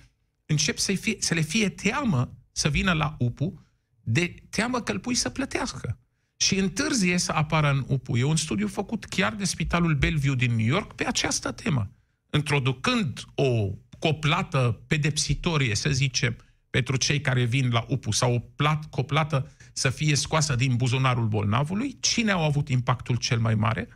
încep 0.46 0.78
să, 0.78 0.92
fie, 0.92 1.16
să 1.18 1.34
le 1.34 1.40
fie 1.40 1.68
teamă 1.68 2.34
să 2.52 2.68
vină 2.68 2.92
la 2.92 3.16
UPU 3.18 3.66
de 4.00 4.34
teamă 4.50 4.80
că 4.80 4.92
îl 4.92 4.98
pui 4.98 5.14
să 5.14 5.28
plătească. 5.28 5.98
Și 6.36 6.58
întârzie 6.58 7.18
să 7.18 7.32
apară 7.32 7.70
în 7.70 7.84
UPU. 7.88 8.16
E 8.16 8.24
un 8.24 8.36
studiu 8.36 8.66
făcut 8.66 9.04
chiar 9.04 9.34
de 9.34 9.44
Spitalul 9.44 9.94
Bellevue 9.94 10.34
din 10.34 10.54
New 10.54 10.66
York 10.66 10.92
pe 10.92 11.06
această 11.06 11.52
temă. 11.52 11.90
Introducând 12.32 13.24
o 13.34 13.70
coplată 13.98 14.82
pedepsitorie, 14.86 15.74
să 15.74 15.90
zicem, 15.90 16.36
pentru 16.70 16.96
cei 16.96 17.20
care 17.20 17.44
vin 17.44 17.70
la 17.70 17.84
UPU 17.88 18.10
sau 18.10 18.34
o 18.34 18.38
plat, 18.38 18.90
coplată 18.90 19.50
să 19.72 19.90
fie 19.90 20.14
scoasă 20.14 20.54
din 20.54 20.76
buzunarul 20.76 21.26
bolnavului, 21.26 21.96
cine 22.00 22.30
au 22.30 22.44
avut 22.44 22.68
impactul 22.68 23.16
cel 23.16 23.38
mai 23.38 23.54
mare? 23.54 23.88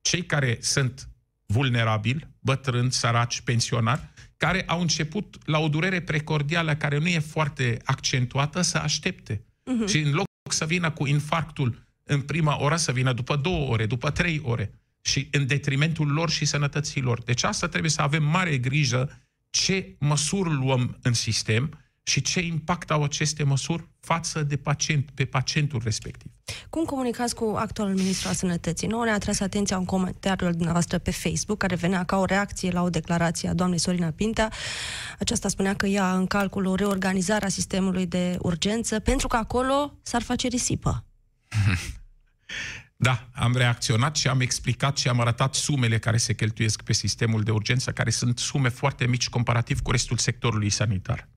Cei 0.00 0.24
care 0.24 0.58
sunt 0.60 1.08
vulnerabili, 1.46 2.28
bătrâni, 2.38 2.92
săraci, 2.92 3.40
pensionari, 3.40 4.08
care 4.36 4.62
au 4.66 4.80
început 4.80 5.36
la 5.44 5.58
o 5.58 5.68
durere 5.68 6.00
precordială 6.00 6.74
care 6.74 6.98
nu 6.98 7.06
e 7.06 7.18
foarte 7.18 7.78
accentuată 7.84 8.60
să 8.60 8.78
aștepte. 8.78 9.36
Uh-huh. 9.36 9.88
Și 9.88 9.98
în 9.98 10.12
loc 10.12 10.26
să 10.50 10.64
vină 10.64 10.90
cu 10.90 11.06
infarctul 11.06 11.86
în 12.02 12.20
prima 12.20 12.60
oră, 12.60 12.76
să 12.76 12.92
vină 12.92 13.12
după 13.12 13.36
două 13.36 13.70
ore, 13.70 13.86
după 13.86 14.10
trei 14.10 14.40
ore 14.44 14.70
și 15.00 15.28
în 15.30 15.46
detrimentul 15.46 16.12
lor 16.12 16.30
și 16.30 16.44
sănătății 16.44 17.00
lor. 17.00 17.22
Deci 17.22 17.42
asta 17.42 17.68
trebuie 17.68 17.90
să 17.90 18.02
avem 18.02 18.24
mare 18.24 18.58
grijă 18.58 19.20
ce 19.50 19.96
măsuri 19.98 20.52
luăm 20.52 20.98
în 21.02 21.12
sistem 21.12 21.85
și 22.08 22.20
ce 22.20 22.40
impact 22.40 22.90
au 22.90 23.02
aceste 23.02 23.42
măsuri 23.42 23.88
față 24.00 24.42
de 24.42 24.56
pacient, 24.56 25.10
pe 25.14 25.24
pacientul 25.24 25.80
respectiv. 25.84 26.30
Cum 26.70 26.84
comunicați 26.84 27.34
cu 27.34 27.54
actualul 27.58 27.94
ministru 27.94 28.28
al 28.28 28.34
sănătății? 28.34 28.88
Noi 28.88 29.04
ne-a 29.04 29.14
atras 29.14 29.40
atenția 29.40 29.78
un 29.78 29.84
comentariu 29.84 30.50
dumneavoastră 30.50 30.98
pe 30.98 31.10
Facebook 31.10 31.58
care 31.58 31.74
venea 31.74 32.04
ca 32.04 32.18
o 32.18 32.24
reacție 32.24 32.70
la 32.70 32.82
o 32.82 32.90
declarație 32.90 33.48
a 33.48 33.54
doamnei 33.54 33.78
Sorina 33.78 34.10
Pintea. 34.10 34.52
Aceasta 35.18 35.48
spunea 35.48 35.74
că 35.74 35.86
ia 35.86 36.14
în 36.14 36.26
calcul 36.26 36.66
o 36.66 36.74
reorganizare 36.74 37.44
a 37.44 37.48
sistemului 37.48 38.06
de 38.06 38.36
urgență 38.40 39.00
pentru 39.00 39.26
că 39.26 39.36
acolo 39.36 39.98
s-ar 40.02 40.22
face 40.22 40.48
risipă. 40.48 41.04
Da, 42.98 43.28
am 43.32 43.56
reacționat 43.56 44.16
și 44.16 44.28
am 44.28 44.40
explicat 44.40 44.96
și 44.96 45.08
am 45.08 45.20
arătat 45.20 45.54
sumele 45.54 45.98
care 45.98 46.16
se 46.16 46.34
cheltuiesc 46.34 46.82
pe 46.82 46.92
sistemul 46.92 47.42
de 47.42 47.50
urgență, 47.50 47.90
care 47.92 48.10
sunt 48.10 48.38
sume 48.38 48.68
foarte 48.68 49.06
mici 49.06 49.28
comparativ 49.28 49.80
cu 49.80 49.90
restul 49.90 50.16
sectorului 50.16 50.70
sanitar. 50.70 51.28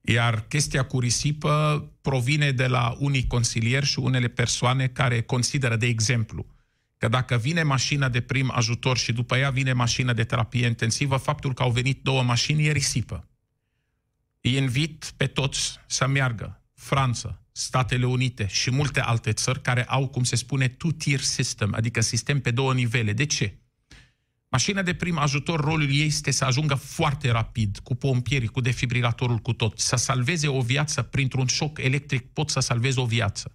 Iar 0.00 0.40
chestia 0.40 0.84
cu 0.84 1.00
risipă 1.00 1.84
provine 2.00 2.50
de 2.50 2.66
la 2.66 2.96
unii 2.98 3.26
consilieri 3.26 3.86
și 3.86 3.98
unele 3.98 4.28
persoane 4.28 4.88
care 4.88 5.22
consideră, 5.22 5.76
de 5.76 5.86
exemplu, 5.86 6.46
că 6.98 7.08
dacă 7.08 7.36
vine 7.36 7.62
mașina 7.62 8.08
de 8.08 8.20
prim 8.20 8.52
ajutor 8.54 8.98
și 8.98 9.12
după 9.12 9.36
ea 9.36 9.50
vine 9.50 9.72
mașina 9.72 10.12
de 10.12 10.24
terapie 10.24 10.66
intensivă, 10.66 11.16
faptul 11.16 11.54
că 11.54 11.62
au 11.62 11.70
venit 11.70 12.02
două 12.02 12.22
mașini 12.22 12.66
e 12.66 12.72
risipă. 12.72 13.28
Îi 14.40 14.56
invit 14.56 15.12
pe 15.16 15.26
toți 15.26 15.78
să 15.86 16.06
meargă. 16.06 16.62
Franța, 16.74 17.42
Statele 17.52 18.06
Unite 18.06 18.46
și 18.46 18.70
multe 18.70 19.00
alte 19.00 19.32
țări 19.32 19.62
care 19.62 19.84
au, 19.84 20.08
cum 20.08 20.24
se 20.24 20.36
spune, 20.36 20.68
two-tier 20.68 21.20
system, 21.20 21.74
adică 21.74 22.00
sistem 22.00 22.40
pe 22.40 22.50
două 22.50 22.74
nivele. 22.74 23.12
De 23.12 23.26
ce? 23.26 23.58
Mașina 24.50 24.82
de 24.82 24.94
prim 24.94 25.18
ajutor, 25.18 25.60
rolul 25.60 25.90
ei 25.90 26.06
este 26.06 26.30
să 26.30 26.44
ajungă 26.44 26.74
foarte 26.74 27.30
rapid, 27.30 27.78
cu 27.78 27.94
pompierii, 27.94 28.48
cu 28.48 28.60
defibrilatorul, 28.60 29.38
cu 29.38 29.52
tot, 29.52 29.78
să 29.78 29.96
salveze 29.96 30.48
o 30.48 30.60
viață 30.60 31.02
printr-un 31.02 31.46
șoc 31.46 31.78
electric, 31.78 32.32
pot 32.32 32.50
să 32.50 32.60
salvez 32.60 32.96
o 32.96 33.04
viață. 33.04 33.52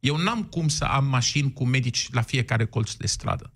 Eu 0.00 0.16
n-am 0.16 0.44
cum 0.44 0.68
să 0.68 0.84
am 0.84 1.04
mașini 1.04 1.52
cu 1.52 1.64
medici 1.64 2.08
la 2.12 2.22
fiecare 2.22 2.66
colț 2.66 2.92
de 2.92 3.06
stradă. 3.06 3.52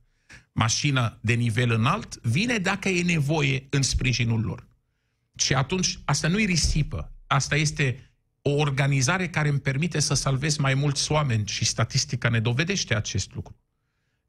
Mașina 0.52 1.18
de 1.20 1.32
nivel 1.32 1.70
înalt 1.70 2.20
vine 2.22 2.58
dacă 2.58 2.88
e 2.88 3.02
nevoie 3.02 3.66
în 3.70 3.82
sprijinul 3.82 4.40
lor. 4.40 4.68
Și 5.34 5.54
atunci, 5.54 5.98
asta 6.04 6.28
nu 6.28 6.40
e 6.40 6.44
risipă, 6.44 7.12
asta 7.26 7.56
este 7.56 8.12
o 8.42 8.50
organizare 8.50 9.28
care 9.28 9.48
îmi 9.48 9.60
permite 9.60 10.00
să 10.00 10.14
salvez 10.14 10.56
mai 10.56 10.74
mulți 10.74 11.12
oameni 11.12 11.46
și 11.46 11.64
statistica 11.64 12.28
ne 12.28 12.40
dovedește 12.40 12.94
acest 12.94 13.34
lucru. 13.34 13.56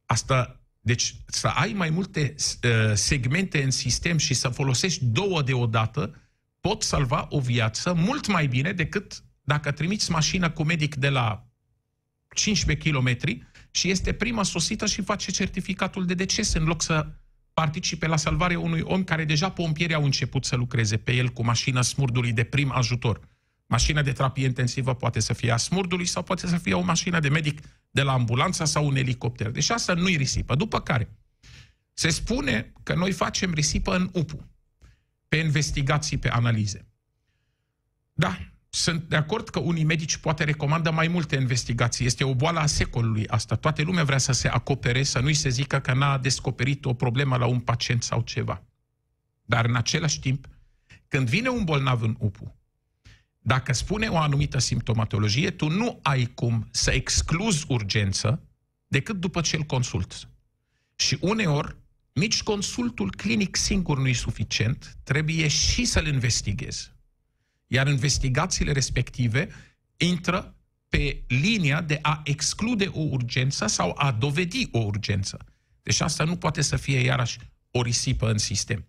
Asta 0.06 0.63
deci 0.86 1.16
să 1.26 1.48
ai 1.48 1.74
mai 1.74 1.90
multe 1.90 2.36
uh, 2.38 2.94
segmente 2.94 3.64
în 3.64 3.72
sistem 3.72 4.18
și 4.18 4.34
să 4.34 4.50
folosești 4.50 5.06
două 5.06 5.42
deodată 5.42 6.16
pot 6.60 6.84
salva 6.84 7.28
o 7.30 7.40
viață 7.40 7.94
mult 7.94 8.28
mai 8.28 8.48
bine 8.48 8.72
decât 8.72 9.24
dacă 9.42 9.72
trimiți 9.72 10.12
mașina 10.12 10.52
cu 10.52 10.64
medic 10.64 10.96
de 10.96 11.10
la 11.10 11.48
15 12.36 12.90
km 12.90 13.18
și 13.72 13.90
este 13.90 14.14
prima 14.14 14.44
sosită 14.44 14.86
și 14.86 15.02
face 15.02 15.32
certificatul 15.32 16.06
de 16.06 16.14
deces 16.14 16.54
în 16.54 16.64
loc 16.64 16.82
să 16.82 17.08
participe 17.54 18.08
la 18.08 18.18
salvarea 18.18 18.60
unui 18.60 18.82
om 18.82 19.04
care 19.04 19.26
deja 19.26 19.50
pompierii 19.50 19.96
au 19.96 20.04
început 20.04 20.46
să 20.46 20.56
lucreze 20.56 20.98
pe 20.98 21.12
el 21.12 21.30
cu 21.30 21.44
mașina 21.44 21.82
smurdului 21.82 22.32
de 22.32 22.44
prim 22.44 22.72
ajutor. 22.72 23.20
Mașina 23.74 24.02
de 24.02 24.12
terapie 24.12 24.46
intensivă 24.46 24.96
poate 24.96 25.20
să 25.20 25.34
fie 25.34 25.52
a 25.52 25.58
smurdului 25.58 26.06
sau 26.06 26.24
poate 26.24 26.48
să 26.48 26.58
fie 26.58 26.74
o 26.74 26.82
mașină 26.82 27.20
de 27.20 27.30
medic 27.30 27.60
de 27.92 28.02
la 28.02 28.12
ambulanța 28.12 28.66
sau 28.66 28.88
un 28.88 28.96
elicopter. 28.96 29.52
Deci 29.52 29.70
asta 29.70 29.94
nu-i 29.94 30.16
risipă. 30.16 30.56
După 30.56 30.80
care 30.80 31.10
se 31.94 32.10
spune 32.10 32.74
că 32.84 32.96
noi 32.96 33.12
facem 33.12 33.54
risipă 33.54 33.96
în 33.96 34.10
UPU, 34.14 34.50
pe 35.28 35.36
investigații, 35.36 36.18
pe 36.18 36.30
analize. 36.30 36.88
Da, 38.14 38.38
sunt 38.70 39.04
de 39.10 39.16
acord 39.16 39.50
că 39.50 39.60
unii 39.60 39.84
medici 39.84 40.18
poate 40.18 40.44
recomandă 40.44 40.92
mai 40.92 41.08
multe 41.08 41.36
investigații. 41.36 42.06
Este 42.06 42.24
o 42.24 42.36
boală 42.36 42.60
a 42.60 42.66
secolului 42.66 43.28
asta. 43.28 43.56
Toată 43.56 43.82
lumea 43.82 44.04
vrea 44.04 44.18
să 44.18 44.32
se 44.32 44.48
acopere, 44.48 45.04
să 45.04 45.20
nu-i 45.20 45.34
se 45.34 45.50
zică 45.50 45.80
că 45.80 45.94
n-a 45.94 46.18
descoperit 46.18 46.86
o 46.86 46.94
problemă 46.94 47.38
la 47.38 47.46
un 47.46 47.60
pacient 47.60 48.04
sau 48.04 48.22
ceva. 48.22 48.64
Dar 49.46 49.66
în 49.66 49.76
același 49.76 50.20
timp, 50.20 50.48
când 51.08 51.30
vine 51.30 51.50
un 51.50 51.64
bolnav 51.64 52.02
în 52.02 52.16
UPU, 52.20 52.58
dacă 53.46 53.74
spune 53.74 54.08
o 54.08 54.18
anumită 54.18 54.60
simptomatologie, 54.60 55.52
tu 55.52 55.70
nu 55.70 56.00
ai 56.02 56.26
cum 56.26 56.68
să 56.72 56.92
excluzi 56.92 57.66
urgență 57.68 58.42
decât 58.88 59.20
după 59.20 59.42
ce 59.42 59.56
îl 59.56 59.64
consulți. 59.64 60.28
Și 60.96 61.18
uneori, 61.20 61.76
nici 62.14 62.44
consultul 62.44 63.16
clinic 63.16 63.56
singur 63.56 64.00
nu 64.00 64.08
e 64.08 64.14
suficient, 64.14 64.98
trebuie 65.04 65.48
și 65.48 65.86
să-l 65.86 66.08
investighezi. 66.08 66.92
Iar 67.68 67.88
investigațiile 67.88 68.72
respective 68.72 69.50
intră 69.98 70.56
pe 70.90 71.24
linia 71.28 71.82
de 71.82 72.00
a 72.02 72.22
exclude 72.24 72.88
o 72.88 73.00
urgență 73.00 73.68
sau 73.68 73.94
a 73.98 74.12
dovedi 74.12 74.68
o 74.72 74.80
urgență. 74.80 75.46
Deci 75.82 76.02
asta 76.02 76.24
nu 76.24 76.36
poate 76.36 76.62
să 76.62 76.76
fie 76.76 77.00
iarăși 77.00 77.38
o 77.72 77.82
risipă 77.82 78.32
în 78.32 78.38
sistem. 78.38 78.86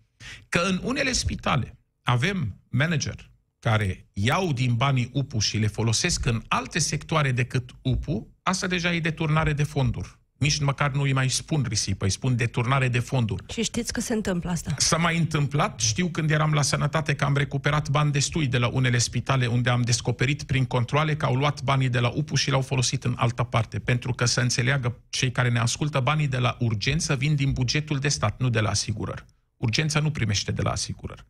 Că 0.49 0.59
în 0.59 0.79
unele 0.83 1.11
spitale 1.11 1.77
avem 2.01 2.61
manager 2.69 3.29
care 3.69 4.07
iau 4.13 4.53
din 4.53 4.73
banii 4.73 5.09
UPU 5.13 5.39
și 5.39 5.57
le 5.57 5.67
folosesc 5.67 6.25
în 6.25 6.41
alte 6.47 6.79
sectoare 6.79 7.31
decât 7.31 7.69
UPU, 7.81 8.27
asta 8.43 8.67
deja 8.67 8.93
e 8.93 8.99
deturnare 8.99 9.53
de 9.53 9.63
fonduri. 9.63 10.19
Nici 10.37 10.59
măcar 10.59 10.91
nu 10.91 11.01
îi 11.01 11.13
mai 11.13 11.29
spun 11.29 11.65
risipă, 11.67 12.05
îi 12.05 12.11
spun 12.11 12.35
deturnare 12.35 12.87
de 12.87 12.99
fonduri. 12.99 13.43
Și 13.53 13.63
știți 13.63 13.93
că 13.93 13.99
se 13.99 14.13
întâmplă 14.13 14.49
asta? 14.49 14.75
S-a 14.77 14.97
mai 14.97 15.17
întâmplat, 15.17 15.79
știu 15.79 16.07
când 16.07 16.31
eram 16.31 16.53
la 16.53 16.61
sănătate 16.61 17.15
că 17.15 17.23
am 17.23 17.35
recuperat 17.37 17.89
bani 17.89 18.11
destui 18.11 18.47
de 18.47 18.57
la 18.57 18.67
unele 18.67 18.97
spitale 18.97 19.45
unde 19.45 19.69
am 19.69 19.81
descoperit 19.81 20.43
prin 20.43 20.65
controle 20.65 21.15
că 21.15 21.25
au 21.25 21.35
luat 21.35 21.63
banii 21.63 21.89
de 21.89 21.99
la 21.99 22.11
UPU 22.15 22.35
și 22.35 22.49
l-au 22.49 22.61
folosit 22.61 23.03
în 23.03 23.13
altă 23.17 23.43
parte. 23.43 23.79
Pentru 23.79 24.13
că 24.13 24.25
să 24.25 24.41
înțeleagă 24.41 24.97
cei 25.09 25.31
care 25.31 25.49
ne 25.49 25.59
ascultă, 25.59 25.99
banii 25.99 26.27
de 26.27 26.37
la 26.37 26.57
urgență 26.59 27.15
vin 27.15 27.35
din 27.35 27.51
bugetul 27.51 27.99
de 27.99 28.07
stat, 28.07 28.39
nu 28.39 28.49
de 28.49 28.59
la 28.59 28.69
asigurări. 28.69 29.25
Urgența 29.57 29.99
nu 29.99 30.11
primește 30.11 30.51
de 30.51 30.61
la 30.61 30.69
asigurări. 30.71 31.25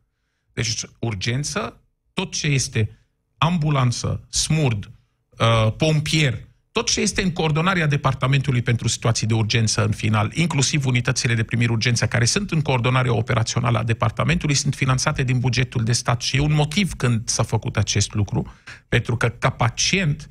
Deci 0.52 0.84
urgență 0.98 1.80
tot 2.16 2.32
ce 2.32 2.46
este 2.46 2.98
ambulanță, 3.38 4.26
smurd, 4.28 4.90
uh, 5.30 5.72
pompier, 5.76 6.38
tot 6.72 6.90
ce 6.90 7.00
este 7.00 7.22
în 7.22 7.32
coordonarea 7.32 7.86
Departamentului 7.86 8.62
pentru 8.62 8.88
situații 8.88 9.26
de 9.26 9.34
urgență 9.34 9.84
în 9.84 9.92
final, 9.92 10.30
inclusiv 10.34 10.86
unitățile 10.86 11.34
de 11.34 11.42
primire 11.42 11.72
urgență 11.72 12.06
care 12.06 12.24
sunt 12.24 12.50
în 12.50 12.60
coordonarea 12.60 13.14
operațională 13.14 13.78
a 13.78 13.82
Departamentului, 13.82 14.54
sunt 14.54 14.74
finanțate 14.74 15.22
din 15.22 15.38
bugetul 15.38 15.84
de 15.84 15.92
stat 15.92 16.20
și 16.22 16.36
e 16.36 16.40
un 16.40 16.52
motiv 16.52 16.94
când 16.94 17.28
s-a 17.28 17.42
făcut 17.42 17.76
acest 17.76 18.14
lucru, 18.14 18.52
pentru 18.88 19.16
că 19.16 19.28
ca 19.28 19.50
pacient 19.50 20.28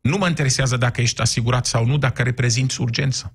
nu 0.00 0.16
mă 0.16 0.28
interesează 0.28 0.76
dacă 0.76 1.00
ești 1.00 1.20
asigurat 1.20 1.66
sau 1.66 1.86
nu, 1.86 1.98
dacă 1.98 2.22
reprezinți 2.22 2.80
urgență. 2.80 3.34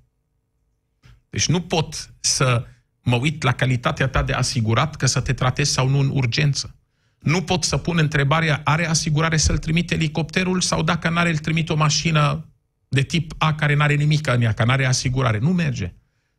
Deci 1.29 1.47
nu 1.47 1.61
pot 1.61 2.13
să 2.19 2.65
mă 3.01 3.15
uit 3.15 3.43
la 3.43 3.53
calitatea 3.53 4.07
ta 4.07 4.23
de 4.23 4.33
asigurat 4.33 4.95
că 4.95 5.05
să 5.05 5.21
te 5.21 5.33
tratezi 5.33 5.71
sau 5.71 5.87
nu 5.87 5.99
în 5.99 6.09
urgență. 6.13 6.75
Nu 7.23 7.41
pot 7.41 7.63
să 7.63 7.77
pun 7.77 7.97
întrebarea, 7.97 8.61
are 8.63 8.87
asigurare 8.87 9.37
să-l 9.37 9.57
trimite 9.57 9.93
elicopterul 9.93 10.61
sau 10.61 10.83
dacă 10.83 11.09
n-are, 11.09 11.29
îl 11.29 11.37
trimite 11.37 11.73
o 11.73 11.75
mașină 11.75 12.47
de 12.87 13.01
tip 13.01 13.33
A 13.37 13.53
care 13.53 13.75
n-are 13.75 13.93
nimic 13.93 14.27
în 14.27 14.41
ea, 14.41 14.53
că 14.53 14.63
n-are 14.63 14.85
asigurare. 14.85 15.37
Nu 15.37 15.51
merge. 15.51 15.93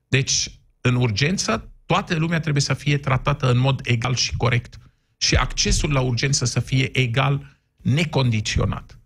Deci, 0.08 0.60
în 0.80 0.94
urgență, 0.94 1.72
toată 1.86 2.14
lumea 2.14 2.40
trebuie 2.40 2.62
să 2.62 2.74
fie 2.74 2.98
tratată 2.98 3.50
în 3.50 3.58
mod 3.58 3.80
egal 3.84 4.14
și 4.14 4.36
corect. 4.36 4.76
Și 5.16 5.34
accesul 5.34 5.92
la 5.92 6.00
urgență 6.00 6.44
să 6.44 6.60
fie 6.60 6.98
egal, 6.98 7.58
necondiționat. 7.76 8.98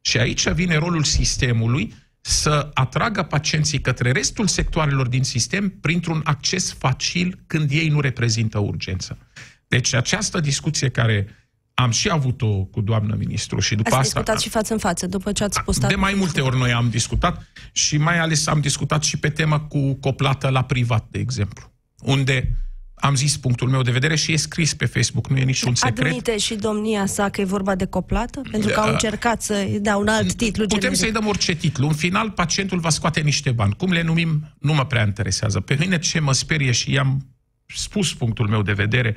Și 0.00 0.18
aici 0.18 0.48
vine 0.48 0.76
rolul 0.76 1.04
sistemului 1.04 1.94
să 2.20 2.70
atragă 2.74 3.22
pacienții 3.22 3.80
către 3.80 4.10
restul 4.10 4.46
sectoarelor 4.46 5.08
din 5.08 5.22
sistem 5.22 5.68
printr-un 5.68 6.20
acces 6.24 6.72
facil 6.72 7.38
când 7.46 7.70
ei 7.70 7.88
nu 7.88 8.00
reprezintă 8.00 8.58
urgență. 8.58 9.18
Deci 9.68 9.94
această 9.94 10.40
discuție 10.40 10.88
care 10.88 11.26
am 11.74 11.90
și 11.90 12.08
avut-o 12.10 12.64
cu 12.64 12.80
doamnă 12.80 13.14
ministru 13.18 13.60
și 13.60 13.74
după 13.74 13.88
ați 13.88 13.98
asta... 13.98 14.20
discutat 14.20 14.40
și 14.40 14.48
față 14.48 14.72
în 14.72 14.78
față, 14.78 15.06
după 15.06 15.32
ce 15.32 15.44
ați 15.44 15.58
spus... 15.60 15.78
De 15.78 15.94
mai 15.94 16.14
multe 16.16 16.40
ori 16.40 16.56
noi 16.56 16.72
am 16.72 16.90
discutat 16.90 17.46
și 17.72 17.96
mai 17.96 18.18
ales 18.18 18.46
am 18.46 18.60
discutat 18.60 19.02
și 19.02 19.16
pe 19.18 19.28
temă 19.28 19.60
cu 19.60 19.94
coplată 19.94 20.48
la 20.48 20.64
privat, 20.64 21.06
de 21.10 21.18
exemplu, 21.18 21.72
unde 22.02 22.56
am 22.94 23.14
zis 23.14 23.36
punctul 23.36 23.68
meu 23.68 23.82
de 23.82 23.90
vedere 23.90 24.16
și 24.16 24.32
e 24.32 24.36
scris 24.36 24.74
pe 24.74 24.84
Facebook, 24.86 25.28
nu 25.28 25.36
e 25.36 25.44
niciun 25.44 25.74
secret. 25.74 26.06
Admite 26.06 26.38
și 26.38 26.54
domnia 26.54 27.06
sa 27.06 27.28
că 27.28 27.40
e 27.40 27.44
vorba 27.44 27.74
de 27.74 27.86
coplată? 27.86 28.40
Pentru 28.50 28.70
că 28.70 28.80
au 28.80 28.92
încercat 28.92 29.42
să 29.42 29.66
dea 29.80 29.96
un 29.96 30.08
alt 30.08 30.34
titlu 30.34 30.62
Putem 30.62 30.78
generic. 30.78 30.98
să-i 30.98 31.12
dăm 31.12 31.26
orice 31.26 31.54
titlu. 31.54 31.86
În 31.86 31.94
final, 31.94 32.30
pacientul 32.30 32.78
va 32.78 32.90
scoate 32.90 33.20
niște 33.20 33.50
bani. 33.50 33.74
Cum 33.76 33.92
le 33.92 34.02
numim, 34.02 34.54
nu 34.58 34.74
mă 34.74 34.86
prea 34.86 35.04
interesează. 35.04 35.60
Pe 35.60 35.76
mine 35.78 35.98
ce 35.98 36.20
mă 36.20 36.32
sperie 36.32 36.72
și 36.72 36.92
i-am 36.92 37.26
spus 37.66 38.14
punctul 38.14 38.48
meu 38.48 38.62
de 38.62 38.72
vedere 38.72 39.16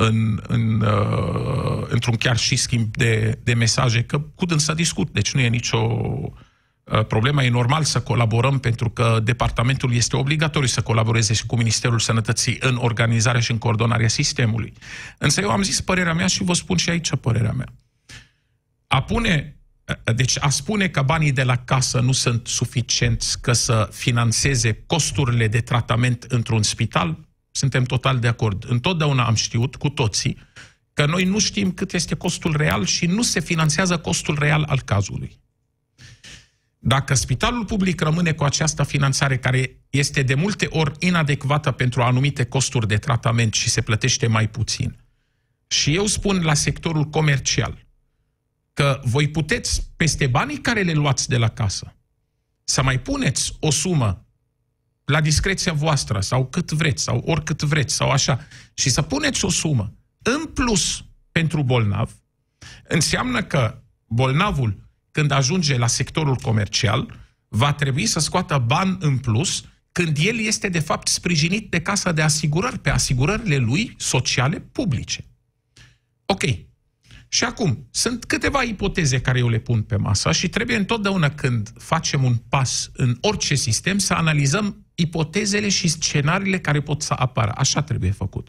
în, 0.00 0.40
în, 0.46 0.80
uh, 0.80 1.86
într-un 1.88 2.16
chiar 2.16 2.36
și 2.36 2.56
schimb 2.56 2.96
de, 2.96 3.38
de 3.42 3.54
mesaje, 3.54 4.02
că 4.02 4.18
cu 4.18 4.44
să 4.56 4.74
discut, 4.74 5.10
deci 5.10 5.32
nu 5.32 5.40
e 5.40 5.48
nicio 5.48 5.78
uh, 6.84 7.04
problemă. 7.06 7.44
E 7.44 7.50
normal 7.50 7.84
să 7.84 8.00
colaborăm 8.00 8.58
pentru 8.58 8.90
că 8.90 9.20
departamentul 9.24 9.94
este 9.94 10.16
obligatoriu 10.16 10.68
să 10.68 10.82
colaboreze 10.82 11.34
și 11.34 11.46
cu 11.46 11.56
Ministerul 11.56 11.98
Sănătății 11.98 12.56
în 12.60 12.76
organizarea 12.76 13.40
și 13.40 13.50
în 13.50 13.58
coordonarea 13.58 14.08
sistemului. 14.08 14.72
Însă 15.18 15.40
eu 15.40 15.50
am 15.50 15.62
zis 15.62 15.80
părerea 15.80 16.14
mea 16.14 16.26
și 16.26 16.44
vă 16.44 16.52
spun 16.52 16.76
și 16.76 16.90
aici 16.90 17.16
părerea 17.16 17.52
mea. 17.52 17.68
A 18.86 19.02
pune 19.02 19.56
uh, 20.06 20.14
deci 20.14 20.36
a 20.40 20.48
spune 20.48 20.88
că 20.88 21.02
banii 21.02 21.32
de 21.32 21.42
la 21.42 21.56
casă 21.56 22.00
nu 22.00 22.12
sunt 22.12 22.46
suficienți 22.46 23.40
ca 23.40 23.52
să 23.52 23.88
financeze 23.92 24.82
costurile 24.86 25.48
de 25.48 25.60
tratament 25.60 26.22
într-un 26.22 26.62
spital, 26.62 27.27
suntem 27.58 27.84
total 27.84 28.18
de 28.18 28.28
acord. 28.28 28.64
Întotdeauna 28.68 29.26
am 29.26 29.34
știut, 29.34 29.76
cu 29.76 29.88
toții, 29.88 30.38
că 30.92 31.06
noi 31.06 31.24
nu 31.24 31.38
știm 31.38 31.72
cât 31.72 31.92
este 31.92 32.14
costul 32.14 32.56
real 32.56 32.84
și 32.84 33.06
nu 33.06 33.22
se 33.22 33.40
finanțează 33.40 33.98
costul 33.98 34.36
real 34.38 34.62
al 34.62 34.80
cazului. 34.80 35.40
Dacă 36.78 37.14
spitalul 37.14 37.64
public 37.64 38.00
rămâne 38.00 38.32
cu 38.32 38.44
această 38.44 38.82
finanțare 38.82 39.38
care 39.38 39.80
este 39.90 40.22
de 40.22 40.34
multe 40.34 40.66
ori 40.70 40.92
inadecvată 40.98 41.70
pentru 41.70 42.02
anumite 42.02 42.44
costuri 42.44 42.88
de 42.88 42.96
tratament 42.96 43.54
și 43.54 43.68
se 43.68 43.80
plătește 43.80 44.26
mai 44.26 44.48
puțin, 44.48 44.96
și 45.66 45.94
eu 45.94 46.06
spun 46.06 46.42
la 46.42 46.54
sectorul 46.54 47.04
comercial 47.04 47.86
că 48.72 49.00
voi 49.04 49.28
puteți, 49.28 49.92
peste 49.96 50.26
banii 50.26 50.58
care 50.58 50.82
le 50.82 50.92
luați 50.92 51.28
de 51.28 51.36
la 51.36 51.48
casă, 51.48 51.96
să 52.64 52.82
mai 52.82 53.00
puneți 53.00 53.56
o 53.60 53.70
sumă 53.70 54.27
la 55.08 55.20
discreția 55.20 55.72
voastră 55.72 56.20
sau 56.20 56.46
cât 56.46 56.70
vreți 56.70 57.02
sau 57.02 57.22
oricât 57.26 57.62
vreți 57.62 57.94
sau 57.94 58.10
așa 58.10 58.46
și 58.74 58.90
să 58.90 59.02
puneți 59.02 59.44
o 59.44 59.50
sumă 59.50 59.94
în 60.22 60.44
plus 60.44 61.04
pentru 61.32 61.62
bolnav, 61.62 62.10
înseamnă 62.88 63.42
că 63.42 63.82
bolnavul 64.06 64.90
când 65.10 65.30
ajunge 65.30 65.78
la 65.78 65.86
sectorul 65.86 66.36
comercial 66.36 67.14
va 67.48 67.72
trebui 67.72 68.06
să 68.06 68.20
scoată 68.20 68.64
bani 68.66 68.96
în 69.00 69.18
plus 69.18 69.64
când 69.92 70.16
el 70.20 70.38
este 70.38 70.68
de 70.68 70.78
fapt 70.78 71.08
sprijinit 71.08 71.70
de 71.70 71.80
casa 71.80 72.12
de 72.12 72.22
asigurări, 72.22 72.78
pe 72.78 72.90
asigurările 72.90 73.56
lui 73.56 73.94
sociale 73.98 74.60
publice. 74.60 75.24
Ok. 76.26 76.42
Și 77.28 77.44
acum, 77.44 77.88
sunt 77.90 78.24
câteva 78.24 78.62
ipoteze 78.62 79.20
care 79.20 79.38
eu 79.38 79.48
le 79.48 79.58
pun 79.58 79.82
pe 79.82 79.96
masă 79.96 80.32
și 80.32 80.48
trebuie 80.48 80.76
întotdeauna 80.76 81.30
când 81.30 81.72
facem 81.78 82.24
un 82.24 82.36
pas 82.36 82.90
în 82.92 83.18
orice 83.20 83.54
sistem 83.54 83.98
să 83.98 84.14
analizăm 84.14 84.87
ipotezele 85.00 85.68
și 85.68 85.88
scenariile 85.88 86.58
care 86.58 86.80
pot 86.80 87.02
să 87.02 87.14
apară. 87.16 87.52
Așa 87.56 87.82
trebuie 87.82 88.10
făcut. 88.10 88.48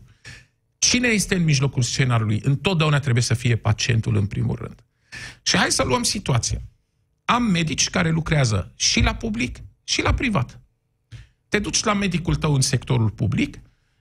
Cine 0.78 1.08
este 1.08 1.36
în 1.36 1.44
mijlocul 1.44 1.82
scenariului? 1.82 2.42
Întotdeauna 2.44 3.00
trebuie 3.00 3.24
să 3.24 3.34
fie 3.34 3.56
pacientul 3.56 4.16
în 4.16 4.26
primul 4.26 4.56
rând. 4.56 4.84
Și 5.42 5.58
hai 5.58 5.72
să 5.72 5.84
luăm 5.84 6.04
situația. 6.04 6.62
Am 7.26 7.44
medici 7.44 7.90
care 7.90 8.10
lucrează 8.10 8.74
și 8.76 9.02
la 9.02 9.16
public 9.16 9.58
și 9.84 10.02
la 10.02 10.14
privat. 10.14 10.62
Te 11.50 11.60
duci 11.60 11.84
la 11.84 11.94
medicul 11.94 12.36
tău 12.36 12.54
în 12.54 12.62
sectorul 12.62 13.10
public 13.10 13.60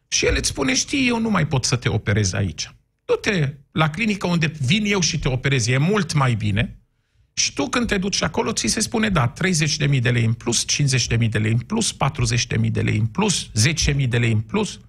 și 0.08 0.26
el 0.26 0.34
îți 0.36 0.48
spune, 0.48 0.74
știi, 0.74 1.08
eu 1.08 1.20
nu 1.20 1.30
mai 1.30 1.46
pot 1.46 1.64
să 1.64 1.76
te 1.76 1.88
operez 1.88 2.32
aici. 2.32 2.74
Du-te 3.04 3.54
la 3.72 3.90
clinică 3.90 4.26
unde 4.26 4.46
vin 4.46 4.84
eu 4.84 5.00
și 5.00 5.18
te 5.18 5.28
operez, 5.28 5.66
e 5.66 5.76
mult 5.76 6.12
mai 6.12 6.34
bine, 6.34 6.77
și 7.38 7.52
tu 7.52 7.68
când 7.68 7.86
te 7.86 7.98
duci 7.98 8.22
acolo, 8.22 8.52
ți 8.52 8.66
se 8.66 8.80
spune, 8.80 9.08
da, 9.08 9.32
30.000 9.88 10.00
de 10.00 10.10
lei 10.10 10.24
în 10.24 10.32
plus, 10.32 10.64
50.000 11.18 11.28
de 11.28 11.38
lei 11.38 11.52
în 11.52 11.58
plus, 11.58 11.92
40.000 11.92 12.70
de 12.70 12.80
lei 12.80 12.98
în 12.98 13.06
plus, 13.06 13.50
10.000 13.94 14.08
de 14.08 14.18
lei 14.18 14.32
în 14.32 14.40
plus. 14.40 14.80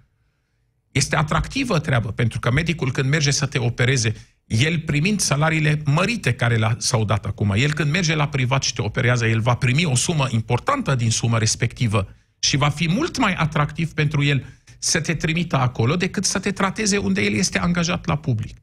Este 0.92 1.16
atractivă 1.16 1.80
treabă, 1.80 2.12
pentru 2.12 2.40
că 2.40 2.52
medicul 2.52 2.92
când 2.92 3.10
merge 3.10 3.32
să 3.32 3.46
te 3.46 3.58
opereze, 3.58 4.14
el 4.46 4.80
primind 4.80 5.20
salariile 5.20 5.82
mărite 5.86 6.34
care 6.34 6.76
s-au 6.78 7.06
dat 7.06 7.26
acum, 7.26 7.54
el 7.56 7.74
când 7.74 7.92
merge 7.92 8.16
la 8.16 8.28
privat 8.28 8.64
și 8.64 8.74
te 8.74 8.82
operează, 8.82 9.26
el 9.26 9.40
va 9.40 9.56
primi 9.56 9.86
o 9.86 9.96
sumă 9.96 10.28
importantă 10.30 10.96
din 10.96 11.12
sumă 11.12 11.38
respectivă 11.38 12.16
și 12.40 12.58
va 12.58 12.70
fi 12.70 12.90
mult 12.90 13.18
mai 13.18 13.34
atractiv 13.34 13.94
pentru 13.94 14.24
el 14.24 14.46
să 14.80 15.02
te 15.02 15.16
trimită 15.16 15.56
acolo 15.56 15.96
decât 15.96 16.26
să 16.26 16.40
te 16.40 16.52
trateze 16.52 16.98
unde 16.98 17.22
el 17.22 17.34
este 17.34 17.60
angajat 17.60 18.06
la 18.06 18.18
public. 18.18 18.58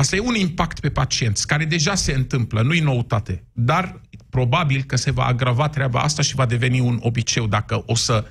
Asta 0.00 0.16
e 0.16 0.20
un 0.20 0.34
impact 0.34 0.80
pe 0.80 0.90
pacienți, 0.90 1.46
care 1.46 1.64
deja 1.64 1.94
se 1.94 2.12
întâmplă, 2.12 2.62
nu-i 2.62 2.80
noutate, 2.80 3.44
dar 3.52 4.00
probabil 4.30 4.82
că 4.82 4.96
se 4.96 5.10
va 5.10 5.24
agrava 5.24 5.68
treaba 5.68 6.00
asta 6.00 6.22
și 6.22 6.34
va 6.34 6.46
deveni 6.46 6.80
un 6.80 6.98
obiceu 7.02 7.46
dacă 7.46 7.82
o 7.86 7.94
să 7.94 8.24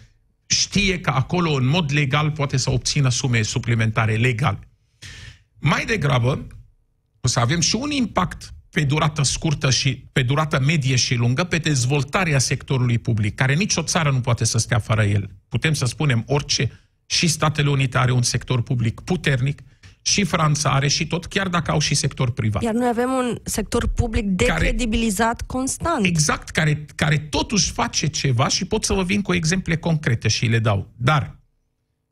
știe 0.45 0.99
că 0.99 1.10
acolo, 1.10 1.51
în 1.51 1.65
mod 1.65 1.91
legal, 1.93 2.32
poate 2.32 2.58
să 2.58 2.71
obțină 2.71 3.10
sume 3.10 3.41
suplimentare 3.41 4.15
legale. 4.15 4.60
Mai 5.60 5.86
degrabă, 5.86 6.47
o 7.21 7.27
să 7.27 7.39
avem 7.39 7.60
și 7.60 7.75
un 7.75 7.91
impact 7.91 8.53
pe 8.69 8.84
durată 8.84 9.23
scurtă 9.23 9.69
și 9.69 10.08
pe 10.12 10.21
durată 10.21 10.60
medie 10.60 10.95
și 10.95 11.15
lungă 11.15 11.43
pe 11.43 11.58
dezvoltarea 11.58 12.39
sectorului 12.39 12.97
public, 12.97 13.36
care 13.36 13.53
nicio 13.53 13.82
țară 13.82 14.12
nu 14.12 14.19
poate 14.19 14.43
să 14.45 14.58
stea 14.58 14.80
fără 14.80 15.03
el. 15.03 15.30
Putem 15.47 15.73
să 15.73 15.86
spunem 15.86 16.23
orice, 16.27 16.71
și 17.06 17.27
Statele 17.27 17.69
Unite 17.69 17.97
are 17.97 18.12
un 18.12 18.21
sector 18.21 18.62
public 18.62 18.99
puternic, 18.99 19.62
și 20.08 20.24
Franța 20.24 20.70
are 20.70 20.88
și 20.88 21.08
tot, 21.08 21.26
chiar 21.26 21.48
dacă 21.48 21.72
au 21.72 21.80
și 21.80 21.96
sector 21.96 22.32
privat. 22.32 22.62
Iar 22.62 22.74
noi 22.74 22.88
avem 22.88 23.10
un 23.10 23.38
sector 23.43 23.88
public 23.88 24.26
decredibilizat 24.26 25.36
care, 25.36 25.46
constant. 25.48 26.06
Exact, 26.06 26.50
care, 26.50 26.86
care 26.96 27.17
totuși 27.17 27.72
face 27.72 28.08
ceva 28.08 28.48
și 28.48 28.65
pot 28.65 28.84
să 28.84 28.93
vă 28.93 29.04
vin 29.04 29.22
cu 29.22 29.34
exemple 29.34 29.78
concrete 29.78 30.28
și 30.28 30.46
le 30.46 30.60
dau. 30.60 30.93
Dar, 30.96 31.39